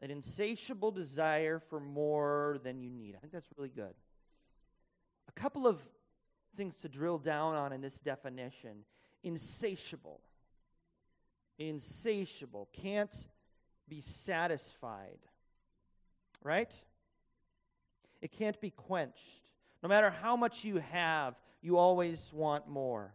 An 0.01 0.09
insatiable 0.09 0.91
desire 0.91 1.59
for 1.69 1.79
more 1.79 2.59
than 2.63 2.79
you 2.79 2.89
need. 2.89 3.15
I 3.15 3.19
think 3.19 3.33
that's 3.33 3.49
really 3.57 3.69
good. 3.69 3.93
A 5.27 5.31
couple 5.39 5.67
of 5.67 5.79
things 6.55 6.75
to 6.77 6.89
drill 6.89 7.17
down 7.17 7.55
on 7.55 7.71
in 7.73 7.81
this 7.81 7.99
definition 7.99 8.85
insatiable. 9.23 10.21
Insatiable. 11.59 12.69
Can't 12.73 13.13
be 13.91 14.01
satisfied. 14.01 15.19
Right? 16.41 16.73
It 18.21 18.31
can't 18.31 18.59
be 18.61 18.69
quenched. 18.69 19.41
No 19.83 19.89
matter 19.89 20.09
how 20.09 20.37
much 20.37 20.63
you 20.63 20.77
have, 20.77 21.35
you 21.61 21.77
always 21.77 22.31
want 22.33 22.69
more. 22.69 23.13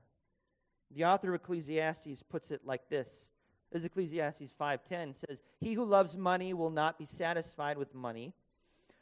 The 0.94 1.06
author 1.06 1.30
of 1.30 1.40
Ecclesiastes 1.40 2.22
puts 2.28 2.50
it 2.50 2.60
like 2.64 2.88
this. 2.90 3.30
As 3.72 3.84
Ecclesiastes 3.84 4.52
5:10 4.52 5.14
says, 5.14 5.42
"He 5.58 5.72
who 5.72 5.84
loves 5.84 6.16
money 6.16 6.52
will 6.52 6.70
not 6.70 6.98
be 6.98 7.06
satisfied 7.06 7.78
with 7.78 7.94
money, 7.94 8.34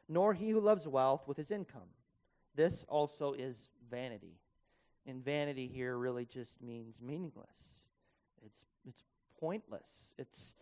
nor 0.09 0.33
he 0.33 0.51
who 0.51 0.61
loves 0.61 0.87
wealth 0.87 1.27
with 1.27 1.37
his 1.37 1.51
income." 1.51 1.91
This 2.55 2.85
also 2.85 3.33
is 3.33 3.73
vanity. 3.91 4.39
And 5.07 5.23
vanity 5.23 5.67
here 5.67 5.99
really 5.99 6.25
just 6.25 6.63
means 6.63 7.01
meaningless. 7.01 7.89
It's, 8.43 8.65
it's 8.87 9.03
pointless. 9.39 10.15
It's 10.17 10.55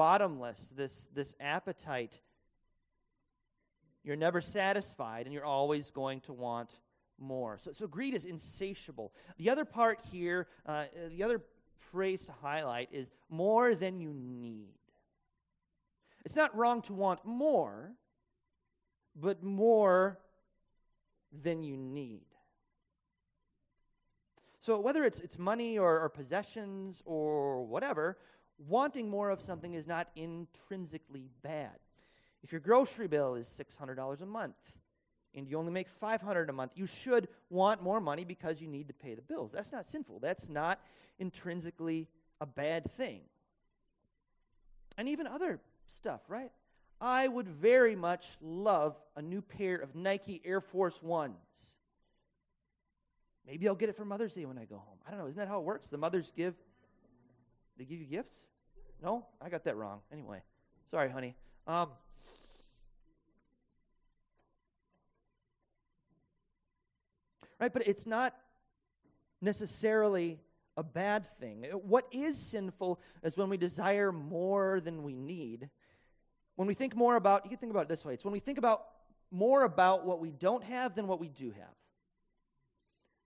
bottomless. 0.00 0.58
This, 0.74 1.08
this 1.14 1.34
appetite, 1.38 2.18
you're 4.02 4.16
never 4.16 4.40
satisfied 4.40 5.26
and 5.26 5.34
you're 5.34 5.44
always 5.44 5.90
going 5.90 6.22
to 6.22 6.32
want 6.32 6.70
more. 7.18 7.58
So, 7.60 7.72
so 7.72 7.86
greed 7.86 8.14
is 8.14 8.24
insatiable. 8.24 9.12
The 9.36 9.50
other 9.50 9.66
part 9.66 10.00
here, 10.10 10.46
uh, 10.64 10.84
the 11.10 11.22
other 11.22 11.42
phrase 11.92 12.24
to 12.24 12.32
highlight 12.32 12.88
is 12.92 13.10
more 13.28 13.74
than 13.74 14.00
you 14.00 14.14
need. 14.14 14.72
It's 16.24 16.34
not 16.34 16.56
wrong 16.56 16.80
to 16.82 16.94
want 16.94 17.26
more, 17.26 17.92
but 19.14 19.42
more 19.42 20.18
than 21.30 21.62
you 21.62 21.76
need. 21.76 22.24
So, 24.60 24.80
whether 24.80 25.04
it's, 25.04 25.20
it's 25.20 25.38
money 25.38 25.78
or, 25.78 26.00
or 26.00 26.08
possessions 26.08 27.02
or 27.04 27.66
whatever, 27.66 28.16
wanting 28.68 29.08
more 29.08 29.30
of 29.30 29.40
something 29.40 29.74
is 29.74 29.86
not 29.86 30.08
intrinsically 30.16 31.28
bad. 31.42 31.76
If 32.42 32.52
your 32.52 32.60
grocery 32.60 33.06
bill 33.06 33.34
is 33.34 33.46
$600 33.46 34.22
a 34.22 34.26
month 34.26 34.56
and 35.34 35.46
you 35.46 35.58
only 35.58 35.72
make 35.72 35.88
500 35.88 36.50
a 36.50 36.52
month, 36.52 36.72
you 36.74 36.86
should 36.86 37.28
want 37.48 37.82
more 37.82 38.00
money 38.00 38.24
because 38.24 38.60
you 38.60 38.68
need 38.68 38.88
to 38.88 38.94
pay 38.94 39.14
the 39.14 39.22
bills. 39.22 39.50
That's 39.52 39.72
not 39.72 39.86
sinful. 39.86 40.18
That's 40.20 40.48
not 40.48 40.80
intrinsically 41.18 42.08
a 42.40 42.46
bad 42.46 42.90
thing. 42.96 43.20
And 44.96 45.08
even 45.08 45.26
other 45.26 45.60
stuff, 45.86 46.20
right? 46.28 46.50
I 47.00 47.28
would 47.28 47.48
very 47.48 47.96
much 47.96 48.26
love 48.42 48.96
a 49.16 49.22
new 49.22 49.40
pair 49.40 49.76
of 49.76 49.94
Nike 49.94 50.42
Air 50.44 50.60
Force 50.60 51.02
Ones. 51.02 51.36
Maybe 53.46 53.66
I'll 53.68 53.74
get 53.74 53.88
it 53.88 53.96
for 53.96 54.04
Mother's 54.04 54.34
Day 54.34 54.44
when 54.44 54.58
I 54.58 54.64
go 54.64 54.76
home. 54.76 54.98
I 55.06 55.10
don't 55.10 55.18
know. 55.18 55.26
Isn't 55.26 55.38
that 55.38 55.48
how 55.48 55.60
it 55.60 55.64
works? 55.64 55.88
The 55.88 55.96
mothers 55.96 56.32
give, 56.36 56.54
they 57.78 57.84
give 57.84 57.98
you 57.98 58.06
gifts? 58.06 58.36
No? 59.02 59.26
I 59.40 59.48
got 59.48 59.64
that 59.64 59.76
wrong. 59.76 60.00
Anyway, 60.12 60.42
sorry, 60.90 61.10
honey. 61.10 61.34
Um, 61.66 61.88
right? 67.58 67.72
But 67.72 67.86
it's 67.86 68.06
not 68.06 68.34
necessarily 69.40 70.38
a 70.76 70.82
bad 70.82 71.26
thing. 71.38 71.64
What 71.72 72.06
is 72.12 72.38
sinful 72.38 73.00
is 73.22 73.36
when 73.36 73.48
we 73.48 73.56
desire 73.56 74.12
more 74.12 74.80
than 74.80 75.02
we 75.02 75.14
need. 75.14 75.68
When 76.56 76.68
we 76.68 76.74
think 76.74 76.94
more 76.94 77.16
about, 77.16 77.44
you 77.44 77.50
can 77.50 77.58
think 77.58 77.70
about 77.70 77.82
it 77.82 77.88
this 77.88 78.04
way 78.04 78.14
it's 78.14 78.24
when 78.24 78.32
we 78.32 78.40
think 78.40 78.58
about 78.58 78.86
more 79.30 79.62
about 79.62 80.04
what 80.04 80.20
we 80.20 80.30
don't 80.30 80.64
have 80.64 80.94
than 80.94 81.06
what 81.06 81.20
we 81.20 81.28
do 81.28 81.50
have. 81.52 81.74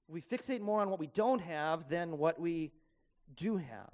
We 0.06 0.20
fixate 0.20 0.60
more 0.60 0.82
on 0.82 0.90
what 0.90 1.00
we 1.00 1.06
don't 1.06 1.40
have 1.40 1.88
than 1.88 2.18
what 2.18 2.38
we 2.38 2.72
do 3.36 3.56
have. 3.56 3.90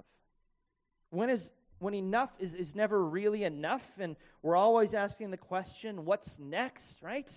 When 1.09 1.29
is 1.29 1.51
when 1.81 1.95
enough 1.95 2.29
is, 2.39 2.53
is 2.53 2.75
never 2.75 3.03
really 3.03 3.43
enough, 3.43 3.83
and 3.97 4.15
we're 4.43 4.55
always 4.55 4.93
asking 4.93 5.31
the 5.31 5.37
question, 5.37 6.05
what's 6.05 6.37
next, 6.37 7.01
right? 7.01 7.33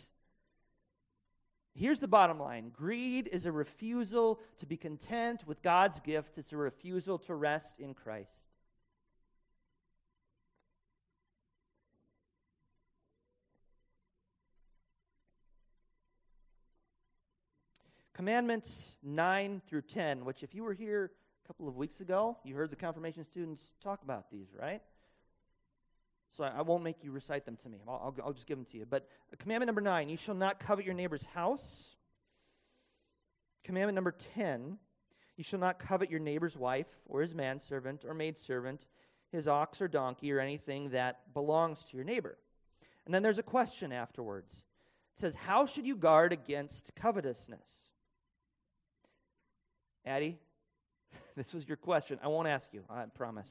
Here's 1.74 1.98
the 1.98 2.08
bottom 2.08 2.38
line 2.38 2.70
greed 2.70 3.28
is 3.32 3.46
a 3.46 3.52
refusal 3.52 4.38
to 4.58 4.66
be 4.66 4.76
content 4.76 5.44
with 5.46 5.62
God's 5.62 5.98
gift, 6.00 6.36
it's 6.36 6.52
a 6.52 6.58
refusal 6.58 7.18
to 7.20 7.34
rest 7.34 7.80
in 7.80 7.94
Christ. 7.94 8.50
Commandments 18.12 18.96
9 19.02 19.62
through 19.66 19.82
10, 19.82 20.24
which, 20.24 20.42
if 20.42 20.54
you 20.54 20.62
were 20.62 20.74
here 20.74 21.10
couple 21.46 21.68
of 21.68 21.76
weeks 21.76 22.00
ago, 22.00 22.36
you 22.44 22.54
heard 22.54 22.70
the 22.70 22.76
confirmation 22.76 23.24
students 23.24 23.72
talk 23.82 24.02
about 24.02 24.30
these, 24.30 24.48
right? 24.58 24.82
So 26.36 26.44
I, 26.44 26.62
won't 26.62 26.82
make 26.82 27.04
you 27.04 27.12
recite 27.12 27.44
them 27.44 27.56
to 27.62 27.68
me. 27.68 27.78
I'll, 27.86 27.94
I'll, 27.94 28.26
I'll 28.26 28.32
just 28.32 28.46
give 28.46 28.58
them 28.58 28.66
to 28.72 28.78
you. 28.78 28.86
But 28.88 29.08
commandment 29.38 29.68
number 29.68 29.80
nine 29.80 30.08
you 30.08 30.16
shall 30.16 30.34
not 30.34 30.58
covet 30.58 30.84
your 30.84 30.94
neighbor's 30.94 31.24
house. 31.24 31.96
Commandment 33.62 33.94
number 33.94 34.12
10 34.34 34.78
you 35.36 35.44
shall 35.44 35.58
not 35.58 35.78
covet 35.78 36.10
your 36.10 36.20
neighbor's 36.20 36.56
wife, 36.56 36.86
or 37.06 37.20
his 37.20 37.34
manservant, 37.34 38.04
or 38.04 38.14
maidservant, 38.14 38.86
his 39.32 39.48
ox 39.48 39.80
or 39.80 39.88
donkey, 39.88 40.32
or 40.32 40.38
anything 40.38 40.90
that 40.90 41.34
belongs 41.34 41.82
to 41.84 41.96
your 41.96 42.04
neighbor. 42.04 42.38
And 43.04 43.14
then 43.14 43.22
there's 43.22 43.38
a 43.38 43.42
question 43.42 43.92
afterwards. 43.92 44.64
It 45.16 45.20
says, 45.20 45.34
How 45.34 45.66
should 45.66 45.86
you 45.86 45.96
guard 45.96 46.32
against 46.32 46.92
covetousness? 46.94 47.66
Addie, 50.06 50.38
this 51.36 51.52
was 51.52 51.66
your 51.66 51.76
question. 51.76 52.18
I 52.22 52.28
won't 52.28 52.48
ask 52.48 52.72
you, 52.72 52.84
I 52.88 53.04
promise. 53.06 53.48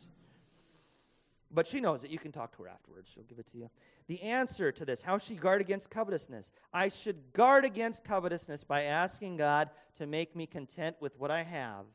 But 1.51 1.67
she 1.67 1.79
knows 1.79 2.03
it. 2.03 2.09
You 2.09 2.17
can 2.17 2.31
talk 2.31 2.55
to 2.55 2.63
her 2.63 2.69
afterwards. 2.69 3.11
She'll 3.13 3.23
give 3.23 3.37
it 3.37 3.45
to 3.51 3.57
you. 3.57 3.69
The 4.07 4.21
answer 4.21 4.71
to 4.71 4.85
this 4.85 5.01
how 5.01 5.17
she 5.17 5.35
guard 5.35 5.61
against 5.61 5.89
covetousness? 5.89 6.51
I 6.73 6.89
should 6.89 7.31
guard 7.33 7.63
against 7.63 8.03
covetousness 8.03 8.63
by 8.63 8.83
asking 8.83 9.37
God 9.37 9.69
to 9.99 10.07
make 10.07 10.35
me 10.35 10.47
content 10.47 10.95
with 10.99 11.17
what 11.19 11.29
I 11.29 11.43
have, 11.43 11.85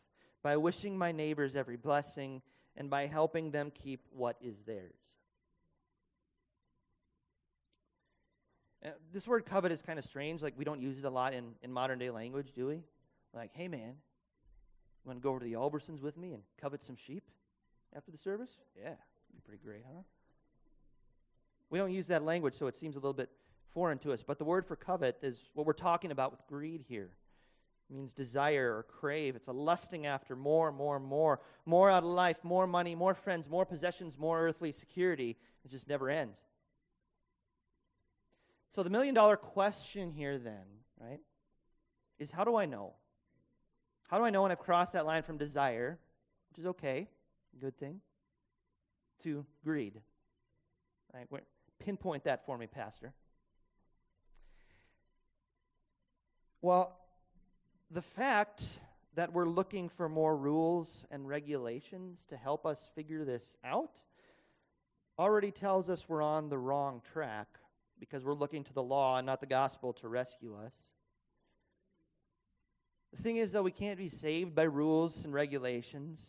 by 0.42 0.56
wishing 0.56 0.96
my 0.96 1.10
neighbors 1.10 1.56
every 1.56 1.76
blessing, 1.76 2.40
and 2.76 2.88
by 2.88 3.06
helping 3.06 3.50
them 3.50 3.72
keep 3.74 4.06
what 4.12 4.36
is 4.40 4.54
theirs. 4.64 4.94
Uh, 8.84 8.90
this 9.12 9.26
word 9.26 9.44
covet 9.44 9.72
is 9.72 9.82
kind 9.82 9.98
of 9.98 10.04
strange. 10.04 10.40
Like, 10.40 10.54
we 10.56 10.64
don't 10.64 10.80
use 10.80 10.98
it 10.98 11.04
a 11.04 11.10
lot 11.10 11.34
in, 11.34 11.54
in 11.62 11.72
modern 11.72 11.98
day 11.98 12.10
language, 12.10 12.52
do 12.54 12.68
we? 12.68 12.84
Like, 13.34 13.50
hey, 13.52 13.66
man, 13.66 13.94
want 15.08 15.20
to 15.20 15.22
go 15.22 15.30
over 15.30 15.40
to 15.40 15.44
the 15.44 15.54
Albersons 15.54 16.02
with 16.02 16.16
me 16.16 16.34
and 16.34 16.42
covet 16.60 16.82
some 16.82 16.96
sheep 16.96 17.24
after 17.96 18.10
the 18.10 18.18
service? 18.18 18.50
Yeah, 18.76 18.90
be 19.34 19.40
pretty 19.44 19.62
great, 19.62 19.82
huh? 19.86 20.02
We 21.70 21.78
don't 21.78 21.92
use 21.92 22.06
that 22.06 22.22
language, 22.22 22.54
so 22.54 22.66
it 22.66 22.76
seems 22.76 22.96
a 22.96 22.98
little 22.98 23.12
bit 23.12 23.30
foreign 23.72 23.98
to 23.98 24.12
us. 24.12 24.22
But 24.22 24.38
the 24.38 24.44
word 24.44 24.66
for 24.66 24.76
covet 24.76 25.18
is 25.22 25.50
what 25.54 25.66
we're 25.66 25.72
talking 25.72 26.10
about 26.10 26.30
with 26.30 26.46
greed 26.46 26.84
here. 26.88 27.10
It 27.90 27.94
means 27.96 28.12
desire 28.12 28.76
or 28.76 28.82
crave. 28.82 29.34
It's 29.34 29.48
a 29.48 29.52
lusting 29.52 30.06
after 30.06 30.36
more, 30.36 30.70
more, 30.70 31.00
more. 31.00 31.40
More 31.64 31.90
out 31.90 32.04
of 32.04 32.10
life, 32.10 32.36
more 32.42 32.66
money, 32.66 32.94
more 32.94 33.14
friends, 33.14 33.48
more 33.48 33.64
possessions, 33.64 34.18
more 34.18 34.46
earthly 34.46 34.72
security. 34.72 35.36
It 35.64 35.70
just 35.70 35.88
never 35.88 36.10
ends. 36.10 36.38
So 38.74 38.82
the 38.82 38.90
million 38.90 39.14
dollar 39.14 39.36
question 39.36 40.12
here, 40.12 40.38
then, 40.38 40.64
right, 41.00 41.20
is 42.18 42.30
how 42.30 42.44
do 42.44 42.56
I 42.56 42.66
know? 42.66 42.92
How 44.08 44.18
do 44.18 44.24
I 44.24 44.30
know 44.30 44.42
when 44.42 44.50
I've 44.50 44.58
crossed 44.58 44.94
that 44.94 45.06
line 45.06 45.22
from 45.22 45.36
desire, 45.36 45.98
which 46.50 46.58
is 46.58 46.66
okay, 46.66 47.08
good 47.60 47.78
thing, 47.78 48.00
to 49.22 49.44
greed. 49.64 50.00
Pinpoint 51.78 52.24
that 52.24 52.44
for 52.44 52.56
me, 52.58 52.66
Pastor. 52.66 53.12
Well, 56.62 56.98
the 57.90 58.02
fact 58.02 58.64
that 59.14 59.32
we're 59.32 59.48
looking 59.48 59.88
for 59.88 60.08
more 60.08 60.36
rules 60.36 61.04
and 61.10 61.28
regulations 61.28 62.24
to 62.28 62.36
help 62.36 62.66
us 62.66 62.90
figure 62.94 63.24
this 63.24 63.56
out 63.64 64.00
already 65.18 65.50
tells 65.50 65.90
us 65.90 66.08
we're 66.08 66.22
on 66.22 66.48
the 66.48 66.58
wrong 66.58 67.02
track 67.12 67.48
because 68.00 68.24
we're 68.24 68.34
looking 68.34 68.64
to 68.64 68.72
the 68.72 68.82
law 68.82 69.18
and 69.18 69.26
not 69.26 69.40
the 69.40 69.46
gospel 69.46 69.92
to 69.92 70.08
rescue 70.08 70.56
us. 70.56 70.72
The 73.14 73.22
thing 73.22 73.36
is, 73.36 73.52
though, 73.52 73.62
we 73.62 73.70
can't 73.70 73.98
be 73.98 74.08
saved 74.08 74.54
by 74.54 74.64
rules 74.64 75.24
and 75.24 75.32
regulations. 75.32 76.22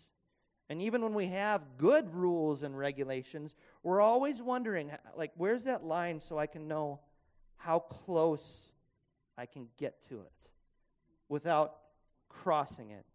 And 0.69 0.81
even 0.81 1.01
when 1.01 1.13
we 1.13 1.27
have 1.27 1.77
good 1.77 2.13
rules 2.13 2.63
and 2.63 2.77
regulations, 2.77 3.55
we're 3.83 4.01
always 4.01 4.41
wondering, 4.41 4.91
like, 5.17 5.31
where's 5.35 5.63
that 5.63 5.83
line 5.83 6.19
so 6.19 6.37
I 6.37 6.47
can 6.47 6.67
know 6.67 6.99
how 7.57 7.79
close 7.79 8.71
I 9.37 9.45
can 9.45 9.67
get 9.77 10.07
to 10.09 10.21
it 10.21 10.31
without 11.27 11.75
crossing 12.29 12.91
it? 12.91 13.05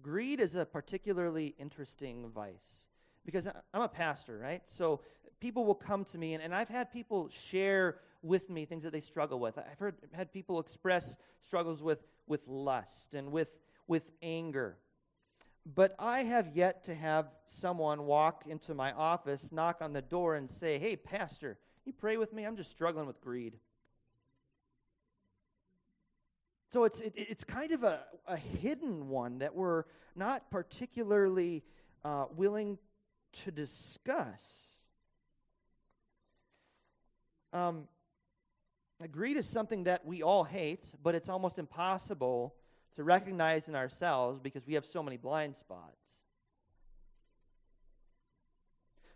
Greed 0.00 0.40
is 0.40 0.54
a 0.54 0.64
particularly 0.64 1.54
interesting 1.58 2.30
vice 2.32 2.86
because 3.26 3.48
I'm 3.74 3.82
a 3.82 3.88
pastor, 3.88 4.38
right? 4.38 4.62
So 4.68 5.00
people 5.40 5.64
will 5.64 5.74
come 5.74 6.04
to 6.06 6.18
me, 6.18 6.34
and, 6.34 6.42
and 6.42 6.54
I've 6.54 6.68
had 6.68 6.92
people 6.92 7.28
share 7.28 7.96
with 8.22 8.50
me 8.50 8.64
things 8.64 8.82
that 8.82 8.92
they 8.92 9.00
struggle 9.00 9.38
with. 9.38 9.58
I've 9.58 9.78
heard, 9.78 9.96
had 10.12 10.32
people 10.32 10.58
express 10.60 11.16
struggles 11.40 11.82
with, 11.82 11.98
with 12.26 12.46
lust 12.46 13.14
and 13.14 13.30
with 13.30 13.48
with 13.88 14.04
anger. 14.22 14.76
But 15.74 15.96
I 15.98 16.20
have 16.20 16.56
yet 16.56 16.84
to 16.84 16.94
have 16.94 17.26
someone 17.46 18.06
walk 18.06 18.44
into 18.46 18.74
my 18.74 18.92
office, 18.92 19.50
knock 19.50 19.78
on 19.80 19.92
the 19.92 20.02
door, 20.02 20.36
and 20.36 20.48
say, 20.50 20.78
Hey, 20.78 20.94
Pastor, 20.94 21.58
you 21.84 21.92
pray 21.92 22.16
with 22.16 22.32
me? 22.32 22.44
I'm 22.44 22.56
just 22.56 22.70
struggling 22.70 23.06
with 23.06 23.20
greed. 23.20 23.56
So 26.70 26.84
it's, 26.84 27.00
it, 27.00 27.14
it's 27.16 27.44
kind 27.44 27.72
of 27.72 27.82
a, 27.82 28.00
a 28.26 28.36
hidden 28.36 29.08
one 29.08 29.38
that 29.38 29.54
we're 29.54 29.84
not 30.14 30.50
particularly 30.50 31.64
uh, 32.04 32.26
willing 32.36 32.78
to 33.44 33.50
discuss. 33.50 34.76
Um, 37.54 37.88
greed 39.06 39.36
is 39.36 39.46
something 39.46 39.84
that 39.84 40.04
we 40.04 40.22
all 40.22 40.42
hate, 40.42 40.92
but 41.02 41.14
it's 41.14 41.28
almost 41.28 41.58
impossible 41.58 42.54
to 42.96 43.04
recognize 43.04 43.68
in 43.68 43.76
ourselves 43.76 44.40
because 44.40 44.66
we 44.66 44.74
have 44.74 44.84
so 44.84 45.04
many 45.04 45.16
blind 45.16 45.56
spots. 45.56 46.14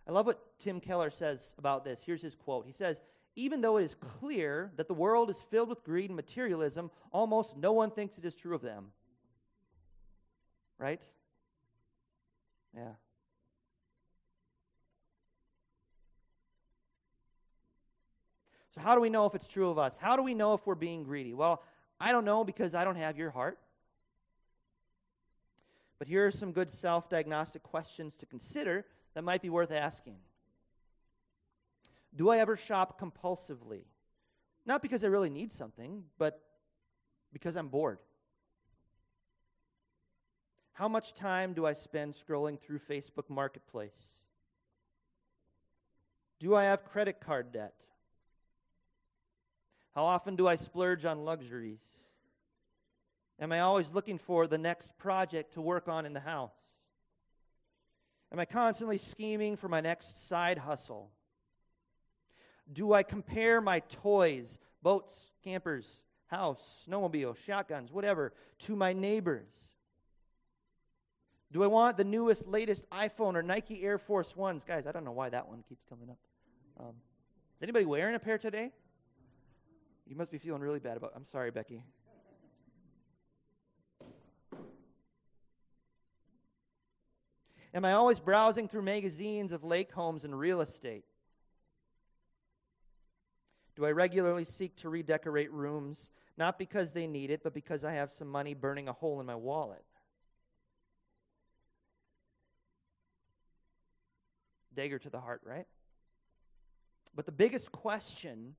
I 0.07 0.13
love 0.13 0.27
what 0.27 0.59
Tim 0.59 0.81
Keller 0.81 1.11
says 1.11 1.55
about 1.59 1.85
this. 1.85 2.01
Here's 2.05 2.23
his 2.23 2.37
quote 2.37 2.67
He 2.67 2.73
says, 2.73 3.01
Even 3.35 3.61
though 3.61 3.79
it 3.79 3.85
is 3.85 3.95
clear 3.95 4.71
that 4.77 4.87
the 4.87 4.95
world 4.95 5.31
is 5.31 5.43
filled 5.51 5.69
with 5.69 5.83
greed 5.83 6.11
and 6.11 6.17
materialism, 6.17 6.91
almost 7.11 7.57
no 7.57 7.73
one 7.73 7.91
thinks 7.91 8.19
it 8.19 8.25
is 8.25 8.35
true 8.35 8.55
of 8.55 8.63
them. 8.63 8.93
Right? 10.79 11.07
Yeah. 12.75 12.93
So, 18.75 18.81
how 18.81 18.95
do 18.95 19.01
we 19.01 19.11
know 19.11 19.27
if 19.27 19.35
it's 19.35 19.47
true 19.47 19.69
of 19.69 19.79
us? 19.79 19.97
How 19.97 20.17
do 20.17 20.23
we 20.23 20.35
know 20.35 20.55
if 20.55 20.67
we're 20.67 20.75
being 20.75 21.05
greedy? 21.05 21.35
Well, 21.35 21.63
I 22.01 22.11
don't 22.11 22.25
know 22.25 22.43
because 22.43 22.75
I 22.75 22.85
don't 22.85 22.97
have 22.97 23.19
your 23.19 23.31
heart. 23.31 23.59
But 25.99 26.09
here 26.09 26.27
are 26.27 26.31
some 26.31 26.53
good 26.53 26.71
self 26.71 27.09
diagnostic 27.09 27.63
questions 27.63 28.15
to 28.17 28.27
consider 28.27 28.87
that 29.15 29.23
might 29.23 29.43
be 29.43 29.51
worth 29.51 29.71
asking. 29.71 30.17
Do 32.15 32.31
I 32.31 32.39
ever 32.39 32.57
shop 32.57 33.01
compulsively? 33.01 33.85
Not 34.65 34.83
because 34.83 35.05
I 35.05 35.09
really 35.09 35.31
need 35.31 35.53
something, 35.53 36.05
but 36.19 36.41
because 37.33 37.57
I'm 37.57 37.69
bored. 37.69 37.99
How 40.73 40.89
much 40.89 41.15
time 41.15 41.53
do 41.53 41.67
I 41.67 41.75
spend 41.75 42.15
scrolling 42.15 42.59
through 42.59 42.81
Facebook 42.81 43.29
Marketplace? 43.29 44.21
Do 46.41 46.55
I 46.55 46.65
have 46.65 46.85
credit 46.85 47.21
card 47.21 47.53
debt? 47.53 47.75
How 49.95 50.05
often 50.05 50.37
do 50.37 50.49
I 50.49 50.57
splurge 50.57 51.05
on 51.05 51.25
luxuries? 51.25 51.83
Am 53.39 53.53
I 53.53 53.61
always 53.61 53.93
looking 53.93 54.19
for 54.19 54.47
the 54.47 54.59
next 54.59 54.97
project 54.99 55.55
to 55.55 55.61
work 55.61 55.89
on 55.89 56.07
in 56.07 56.13
the 56.13 56.21
house? 56.21 56.55
Am 58.33 58.39
I 58.39 58.45
constantly 58.45 58.99
scheming 58.99 59.57
for 59.57 59.69
my 59.69 59.81
next 59.81 60.29
side 60.29 60.59
hustle? 60.59 61.11
Do 62.73 62.95
I 62.95 63.03
compare 63.03 63.61
my 63.61 63.81
toys, 63.81 64.59
boats, 64.83 65.27
campers, 65.45 66.03
house, 66.29 66.87
snowmobile, 66.89 67.37
shotguns, 67.45 67.93
whatever, 67.93 68.33
to 68.61 68.75
my 68.75 68.95
neighbors? 68.95 69.51
Do 71.53 71.63
I 71.63 71.67
want 71.67 71.99
the 71.99 72.05
newest, 72.05 72.49
latest 72.49 72.89
iPhone 72.91 73.35
or 73.35 73.43
Nike 73.43 73.83
Air 73.83 73.99
Force 73.99 74.35
Ones? 74.35 74.65
Guys, 74.65 74.87
I 74.87 74.93
don't 74.93 75.05
know 75.05 75.13
why 75.13 75.29
that 75.29 75.47
one 75.47 75.63
keeps 75.69 75.85
coming 75.87 76.09
up. 76.09 76.19
Um, 76.81 76.95
is 77.57 77.63
anybody 77.63 77.85
wearing 77.85 78.15
a 78.15 78.19
pair 78.19 78.39
today? 78.39 78.71
You 80.13 80.19
must 80.19 80.31
be 80.31 80.37
feeling 80.37 80.61
really 80.61 80.79
bad 80.79 80.99
about. 80.99 81.13
I'm 81.17 81.25
sorry, 81.25 81.51
Becky. 81.51 81.83
Am 87.73 87.87
I 87.87 87.95
always 87.95 88.21
browsing 88.21 88.69
through 88.69 88.83
magazines 88.83 89.53
of 89.53 89.65
lake 89.65 89.91
homes 89.91 90.25
and 90.25 90.39
real 90.39 90.61
estate? 90.61 91.07
Do 93.75 93.87
I 93.87 93.93
regularly 93.93 94.45
seek 94.45 94.77
to 94.83 94.91
redecorate 94.91 95.51
rooms, 95.51 96.11
not 96.37 96.59
because 96.59 96.91
they 96.91 97.07
need 97.07 97.31
it, 97.31 97.43
but 97.43 97.55
because 97.55 97.83
I 97.83 97.95
have 97.95 98.13
some 98.13 98.29
money 98.29 98.53
burning 98.53 98.89
a 98.89 98.93
hole 98.93 99.19
in 99.19 99.25
my 99.25 99.37
wallet? 99.37 99.83
Dagger 104.77 104.99
to 104.99 105.09
the 105.09 105.21
heart, 105.21 105.41
right? 105.43 105.67
But 107.15 107.25
the 107.25 107.33
biggest 107.33 107.73
question 107.73 108.57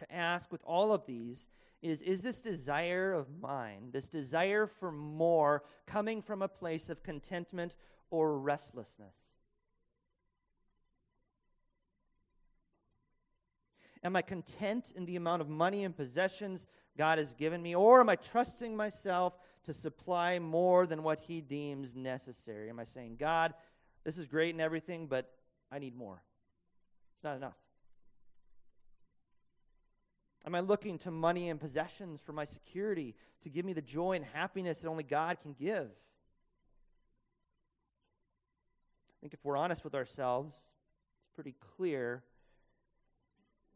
to 0.00 0.14
ask 0.14 0.50
with 0.50 0.62
all 0.64 0.92
of 0.92 1.06
these 1.06 1.46
is 1.82 2.02
Is 2.02 2.20
this 2.20 2.40
desire 2.40 3.12
of 3.12 3.26
mine, 3.40 3.90
this 3.92 4.08
desire 4.08 4.66
for 4.66 4.92
more, 4.92 5.62
coming 5.86 6.20
from 6.20 6.42
a 6.42 6.48
place 6.48 6.88
of 6.88 7.02
contentment 7.02 7.74
or 8.10 8.38
restlessness? 8.38 9.14
Am 14.02 14.16
I 14.16 14.22
content 14.22 14.92
in 14.96 15.04
the 15.04 15.16
amount 15.16 15.42
of 15.42 15.48
money 15.48 15.84
and 15.84 15.94
possessions 15.94 16.66
God 16.96 17.18
has 17.18 17.34
given 17.34 17.62
me? 17.62 17.74
Or 17.74 18.00
am 18.00 18.08
I 18.08 18.16
trusting 18.16 18.74
myself 18.74 19.38
to 19.64 19.74
supply 19.74 20.38
more 20.38 20.86
than 20.86 21.02
what 21.02 21.20
He 21.20 21.40
deems 21.40 21.94
necessary? 21.94 22.70
Am 22.70 22.80
I 22.80 22.84
saying, 22.84 23.16
God, 23.18 23.52
this 24.04 24.16
is 24.16 24.26
great 24.26 24.54
and 24.54 24.60
everything, 24.60 25.06
but 25.06 25.30
I 25.70 25.78
need 25.78 25.94
more? 25.94 26.22
It's 27.16 27.24
not 27.24 27.36
enough. 27.36 27.56
Am 30.46 30.54
I 30.54 30.60
looking 30.60 30.98
to 31.00 31.10
money 31.10 31.50
and 31.50 31.60
possessions 31.60 32.20
for 32.20 32.32
my 32.32 32.44
security 32.44 33.14
to 33.42 33.50
give 33.50 33.64
me 33.64 33.72
the 33.72 33.82
joy 33.82 34.12
and 34.12 34.24
happiness 34.24 34.80
that 34.80 34.88
only 34.88 35.04
God 35.04 35.38
can 35.42 35.52
give? 35.52 35.88
I 39.10 39.16
think 39.20 39.34
if 39.34 39.44
we're 39.44 39.56
honest 39.56 39.84
with 39.84 39.94
ourselves, 39.94 40.54
it's 40.54 41.34
pretty 41.34 41.54
clear 41.76 42.22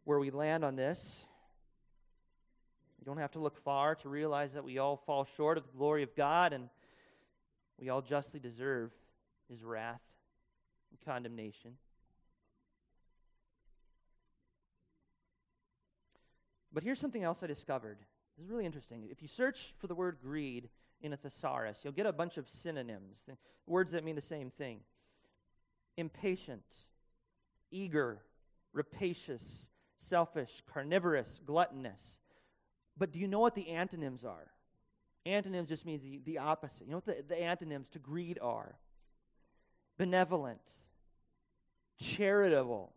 where 0.04 0.18
we 0.18 0.30
land 0.30 0.64
on 0.64 0.74
this. 0.74 1.20
You 2.98 3.04
don't 3.04 3.18
have 3.18 3.32
to 3.32 3.38
look 3.38 3.62
far 3.62 3.94
to 3.96 4.08
realize 4.08 4.54
that 4.54 4.64
we 4.64 4.78
all 4.78 4.96
fall 4.96 5.26
short 5.36 5.58
of 5.58 5.64
the 5.64 5.76
glory 5.76 6.02
of 6.02 6.16
God 6.16 6.54
and 6.54 6.70
we 7.78 7.90
all 7.90 8.00
justly 8.00 8.40
deserve 8.40 8.90
his 9.50 9.62
wrath 9.62 10.00
and 10.90 10.98
condemnation. 11.04 11.72
But 16.74 16.82
here's 16.82 17.00
something 17.00 17.22
else 17.22 17.42
I 17.42 17.46
discovered. 17.46 17.98
This 18.36 18.44
is 18.44 18.50
really 18.50 18.66
interesting. 18.66 19.06
If 19.08 19.22
you 19.22 19.28
search 19.28 19.74
for 19.78 19.86
the 19.86 19.94
word 19.94 20.18
greed 20.20 20.68
in 21.00 21.12
a 21.12 21.16
thesaurus, 21.16 21.78
you'll 21.84 21.92
get 21.92 22.06
a 22.06 22.12
bunch 22.12 22.36
of 22.36 22.48
synonyms, 22.48 23.22
words 23.66 23.92
that 23.92 24.04
mean 24.04 24.16
the 24.16 24.20
same 24.20 24.50
thing 24.50 24.80
impatient, 25.96 26.64
eager, 27.70 28.18
rapacious, 28.72 29.68
selfish, 29.96 30.62
carnivorous, 30.72 31.40
gluttonous. 31.46 32.18
But 32.98 33.12
do 33.12 33.20
you 33.20 33.28
know 33.28 33.38
what 33.38 33.54
the 33.54 33.68
antonyms 33.68 34.24
are? 34.24 34.50
Antonyms 35.24 35.68
just 35.68 35.86
means 35.86 36.02
the, 36.02 36.20
the 36.24 36.38
opposite. 36.38 36.86
You 36.86 36.90
know 36.90 36.96
what 36.96 37.06
the, 37.06 37.24
the 37.28 37.40
antonyms 37.40 37.88
to 37.90 38.00
greed 38.00 38.38
are? 38.42 38.74
Benevolent, 39.96 40.60
charitable, 42.00 42.92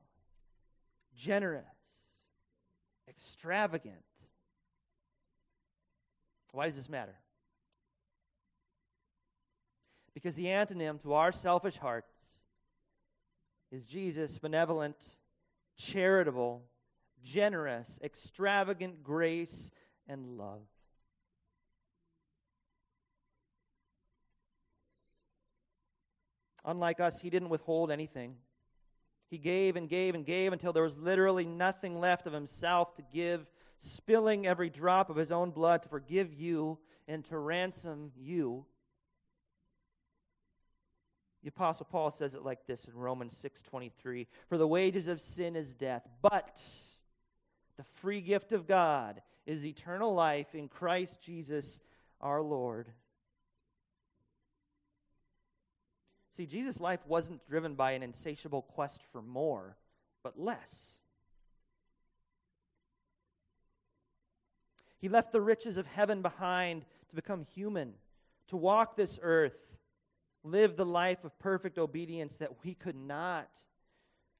generous, 1.16 1.77
extravagant. 3.18 4.04
Why 6.52 6.66
does 6.66 6.76
this 6.76 6.90
matter? 6.90 7.16
Because 10.14 10.36
the 10.36 10.46
antonym 10.46 11.02
to 11.04 11.14
our 11.14 11.32
selfish 11.32 11.78
hearts 11.78 12.12
is 13.72 13.86
Jesus, 13.86 14.38
benevolent, 14.38 14.96
charitable, 15.78 16.64
generous, 17.24 18.00
extravagant 18.04 19.04
grace 19.04 19.70
and 20.08 20.38
love. 20.38 20.62
Unlike 26.66 27.00
us, 27.00 27.20
he 27.20 27.30
didn't 27.30 27.50
withhold 27.50 27.92
anything. 27.92 28.36
He 29.30 29.38
gave 29.38 29.76
and 29.76 29.90
gave 29.90 30.16
and 30.16 30.26
gave 30.26 30.54
until 30.54 30.72
there 30.72 30.84
was 30.84 30.98
literally 30.98 31.46
nothing 31.46 32.00
left 32.00 32.28
of 32.28 32.34
himself 32.34 32.96
to 32.96 33.02
give, 33.02 33.46
spilling 33.78 34.48
every 34.48 34.70
drop 34.70 35.10
of 35.10 35.18
his 35.18 35.32
own 35.32 35.52
blood 35.52 35.84
to 35.84 35.90
forgive 35.90 36.34
you 36.34 36.80
and 37.08 37.26
to 37.26 37.38
ransom 37.38 38.12
you. 38.16 38.66
The 41.44 41.50
apostle 41.50 41.86
Paul 41.90 42.12
says 42.12 42.34
it 42.34 42.44
like 42.44 42.66
this 42.66 42.86
in 42.86 42.94
Romans 42.94 43.36
6:23, 43.38 44.28
"For 44.48 44.58
the 44.58 44.68
wages 44.68 45.08
of 45.08 45.22
sin 45.22 45.56
is 45.56 45.74
death, 45.74 46.08
but 46.22 46.62
the 47.76 47.84
free 47.84 48.22
gift 48.22 48.52
of 48.52 48.66
God 48.66 49.22
is 49.46 49.66
eternal 49.66 50.14
life 50.14 50.56
in 50.56 50.68
Christ 50.68 51.22
Jesus 51.22 51.80
our 52.20 52.42
Lord." 52.42 52.94
See, 56.38 56.46
Jesus' 56.46 56.80
life 56.80 57.00
wasn't 57.08 57.44
driven 57.48 57.74
by 57.74 57.94
an 57.94 58.04
insatiable 58.04 58.62
quest 58.62 59.02
for 59.12 59.24
more, 59.24 59.76
but 60.22 60.40
less. 60.40 61.00
He 65.00 65.10
left 65.10 65.32
the 65.32 65.42
riches 65.42 65.78
of 65.78 65.88
heaven 65.88 66.22
behind 66.22 66.86
to 67.10 67.16
become 67.16 67.44
human, 67.56 67.94
to 68.50 68.58
walk 68.58 68.96
this 68.96 69.20
earth, 69.24 69.58
live 70.44 70.78
the 70.78 70.86
life 70.86 71.24
of 71.24 71.38
perfect 71.40 71.80
obedience 71.80 72.36
that 72.36 72.64
we 72.64 72.76
could 72.76 72.96
not, 72.96 73.50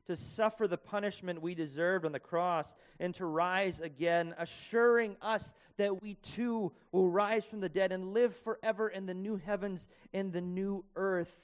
to 0.06 0.16
suffer 0.16 0.68
the 0.68 0.78
punishment 0.78 1.42
we 1.42 1.56
deserved 1.56 2.06
on 2.06 2.12
the 2.12 2.20
cross, 2.20 2.76
and 3.00 3.16
to 3.16 3.26
rise 3.26 3.82
again, 3.82 4.36
assuring 4.38 5.16
us 5.20 5.52
that 5.78 6.04
we 6.04 6.14
too 6.14 6.72
will 6.92 7.10
rise 7.10 7.44
from 7.44 7.60
the 7.60 7.70
dead 7.70 7.92
and 7.92 8.14
live 8.14 8.36
forever 8.36 8.88
in 8.88 9.08
the 9.08 9.16
new 9.16 9.38
heavens 9.38 9.88
and 10.14 10.32
the 10.32 10.42
new 10.42 10.86
earth 10.96 11.36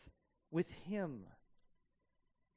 with 0.53 0.69
Him. 0.85 1.23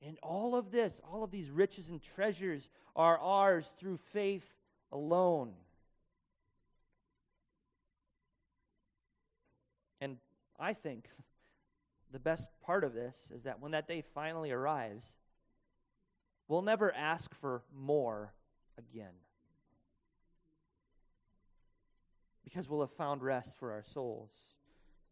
And 0.07 0.19
all 0.23 0.55
of 0.55 0.71
this, 0.71 1.01
all 1.11 1.25
of 1.25 1.31
these 1.31 1.51
riches 1.51 1.89
and 1.89 2.01
treasures 2.01 2.69
are 2.95 3.19
ours 3.19 3.69
through 3.79 3.97
faith 4.13 4.47
alone. 4.93 5.55
And 10.01 10.19
I 10.61 10.75
think 10.75 11.09
the 12.13 12.19
best 12.21 12.51
part 12.65 12.85
of 12.85 12.93
this 12.93 13.33
is 13.35 13.45
that 13.45 13.61
when 13.61 13.73
that 13.73 13.89
day 13.89 14.05
finally 14.15 14.53
arrives, 14.53 15.07
we'll 16.47 16.63
never 16.63 16.95
ask 16.95 17.35
for 17.35 17.63
more 17.75 18.35
again. 18.79 19.15
Because 22.45 22.69
we'll 22.69 22.81
have 22.81 22.93
found 22.93 23.23
rest 23.23 23.59
for 23.59 23.73
our 23.73 23.83
souls. 23.83 24.31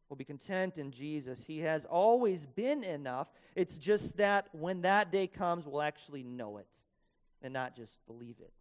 We'll 0.09 0.17
be 0.17 0.25
content 0.25 0.79
in 0.79 0.91
Jesus. 0.91 1.45
He 1.45 1.61
has 1.61 1.85
always 1.87 2.47
been 2.47 2.85
enough. 2.85 3.29
It's 3.55 3.77
just 3.79 4.19
that 4.19 4.49
when 4.53 4.83
that 4.83 5.11
day 5.11 5.27
comes, 5.27 5.67
we'll 5.67 5.83
actually 5.83 6.23
know 6.23 6.59
it 6.59 6.67
and 7.43 7.53
not 7.53 7.75
just 7.75 7.93
believe 8.07 8.37
it. 8.41 8.53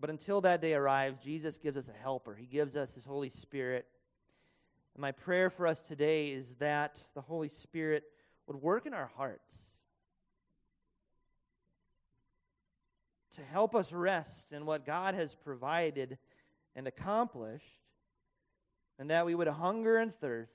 But 0.00 0.08
until 0.08 0.40
that 0.40 0.62
day 0.62 0.72
arrives, 0.72 1.18
Jesus 1.22 1.58
gives 1.58 1.76
us 1.76 1.88
a 1.88 2.02
helper. 2.02 2.34
He 2.34 2.46
gives 2.46 2.74
us 2.74 2.94
His 2.94 3.04
Holy 3.04 3.28
Spirit. 3.28 3.86
And 4.94 5.02
my 5.02 5.12
prayer 5.12 5.50
for 5.50 5.66
us 5.66 5.80
today 5.80 6.30
is 6.30 6.54
that 6.58 7.02
the 7.14 7.20
Holy 7.20 7.48
Spirit 7.48 8.04
would 8.46 8.56
work 8.56 8.86
in 8.86 8.94
our 8.94 9.10
hearts 9.16 9.54
to 13.36 13.42
help 13.42 13.74
us 13.74 13.92
rest 13.92 14.52
in 14.52 14.66
what 14.66 14.86
God 14.86 15.14
has 15.14 15.34
provided 15.34 16.18
and 16.74 16.86
accomplished 16.86 17.79
and 19.00 19.08
that 19.08 19.24
we 19.24 19.34
would 19.34 19.48
hunger 19.48 19.96
and 19.96 20.14
thirst 20.20 20.52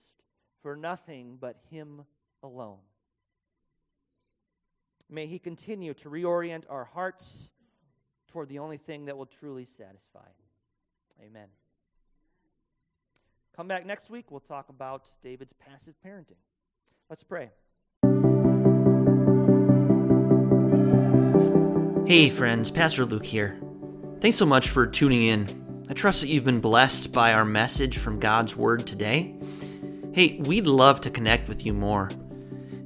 for 0.62 0.76
nothing 0.76 1.38
but 1.42 1.58
Him 1.72 2.04
alone. 2.44 2.78
May 5.10 5.26
He 5.26 5.40
continue 5.40 5.96
to 5.96 6.10
reorient 6.10 6.64
our 6.70 6.86
hearts 6.86 7.50
toward 8.32 8.48
the 8.48 8.60
only 8.60 8.78
thing 8.78 9.06
that 9.06 9.18
will 9.18 9.26
truly 9.26 9.66
satisfy. 9.66 10.28
Amen. 11.26 11.48
Come 13.56 13.68
back 13.68 13.86
next 13.86 14.10
week. 14.10 14.30
We'll 14.30 14.42
talk 14.42 14.70
about 14.70 15.10
David's 15.24 15.54
passive 15.54 15.96
parenting. 16.06 16.38
Let's 17.10 17.24
pray. 17.24 17.50
Hey, 22.08 22.30
friends, 22.30 22.70
Pastor 22.70 23.06
Luke 23.06 23.26
here. 23.26 23.58
Thanks 24.20 24.38
so 24.38 24.46
much 24.46 24.70
for 24.70 24.86
tuning 24.86 25.24
in. 25.24 25.65
I 25.88 25.94
trust 25.94 26.22
that 26.22 26.30
you've 26.30 26.46
been 26.46 26.62
blessed 26.62 27.12
by 27.12 27.34
our 27.34 27.46
message 27.46 28.00
from 28.00 28.20
God's 28.20 28.56
Word 28.56 28.88
today. 28.88 29.36
Hey, 30.14 30.42
we'd 30.46 30.66
love 30.66 31.00
to 31.02 31.12
connect 31.12 31.48
with 31.48 31.64
you 31.64 31.74
more. 31.74 32.10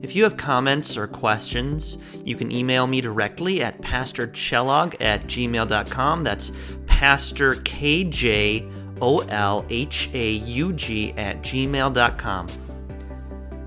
If 0.01 0.17
you 0.17 0.23
have 0.23 0.35
comments 0.35 0.97
or 0.97 1.07
questions, 1.07 1.97
you 2.25 2.35
can 2.35 2.51
email 2.51 2.87
me 2.87 2.99
directly 2.99 3.63
at 3.63 3.81
pastorkjolhaug 3.81 4.97
at 4.99 5.23
gmail.com. 5.23 6.23
That's 6.23 6.51
Pastor 6.87 7.53
KJ 7.53 8.99
O 9.01 9.19
L 9.19 9.65
H 9.69 10.09
A 10.13 10.31
U 10.31 10.73
G 10.73 11.13
at 11.13 11.41
gmail.com. 11.41 12.47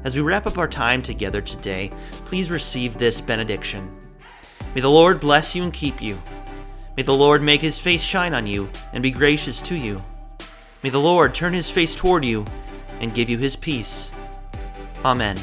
As 0.04 0.14
we 0.14 0.20
wrap 0.20 0.46
up 0.46 0.58
our 0.58 0.68
time 0.68 1.00
together 1.00 1.40
today, 1.40 1.90
please 2.26 2.50
receive 2.50 2.98
this 2.98 3.20
benediction. 3.20 3.96
May 4.74 4.82
the 4.82 4.90
Lord 4.90 5.20
bless 5.20 5.54
you 5.54 5.62
and 5.62 5.72
keep 5.72 6.02
you. 6.02 6.20
May 6.96 7.02
the 7.02 7.14
Lord 7.14 7.42
make 7.42 7.60
his 7.60 7.78
face 7.78 8.02
shine 8.02 8.34
on 8.34 8.46
you 8.46 8.68
and 8.92 9.02
be 9.02 9.10
gracious 9.10 9.62
to 9.62 9.74
you. 9.74 10.04
May 10.82 10.90
the 10.90 11.00
Lord 11.00 11.34
turn 11.34 11.52
his 11.54 11.70
face 11.70 11.94
toward 11.94 12.24
you 12.24 12.44
and 13.00 13.14
give 13.14 13.30
you 13.30 13.38
his 13.38 13.56
peace. 13.56 14.10
Amen. 15.04 15.38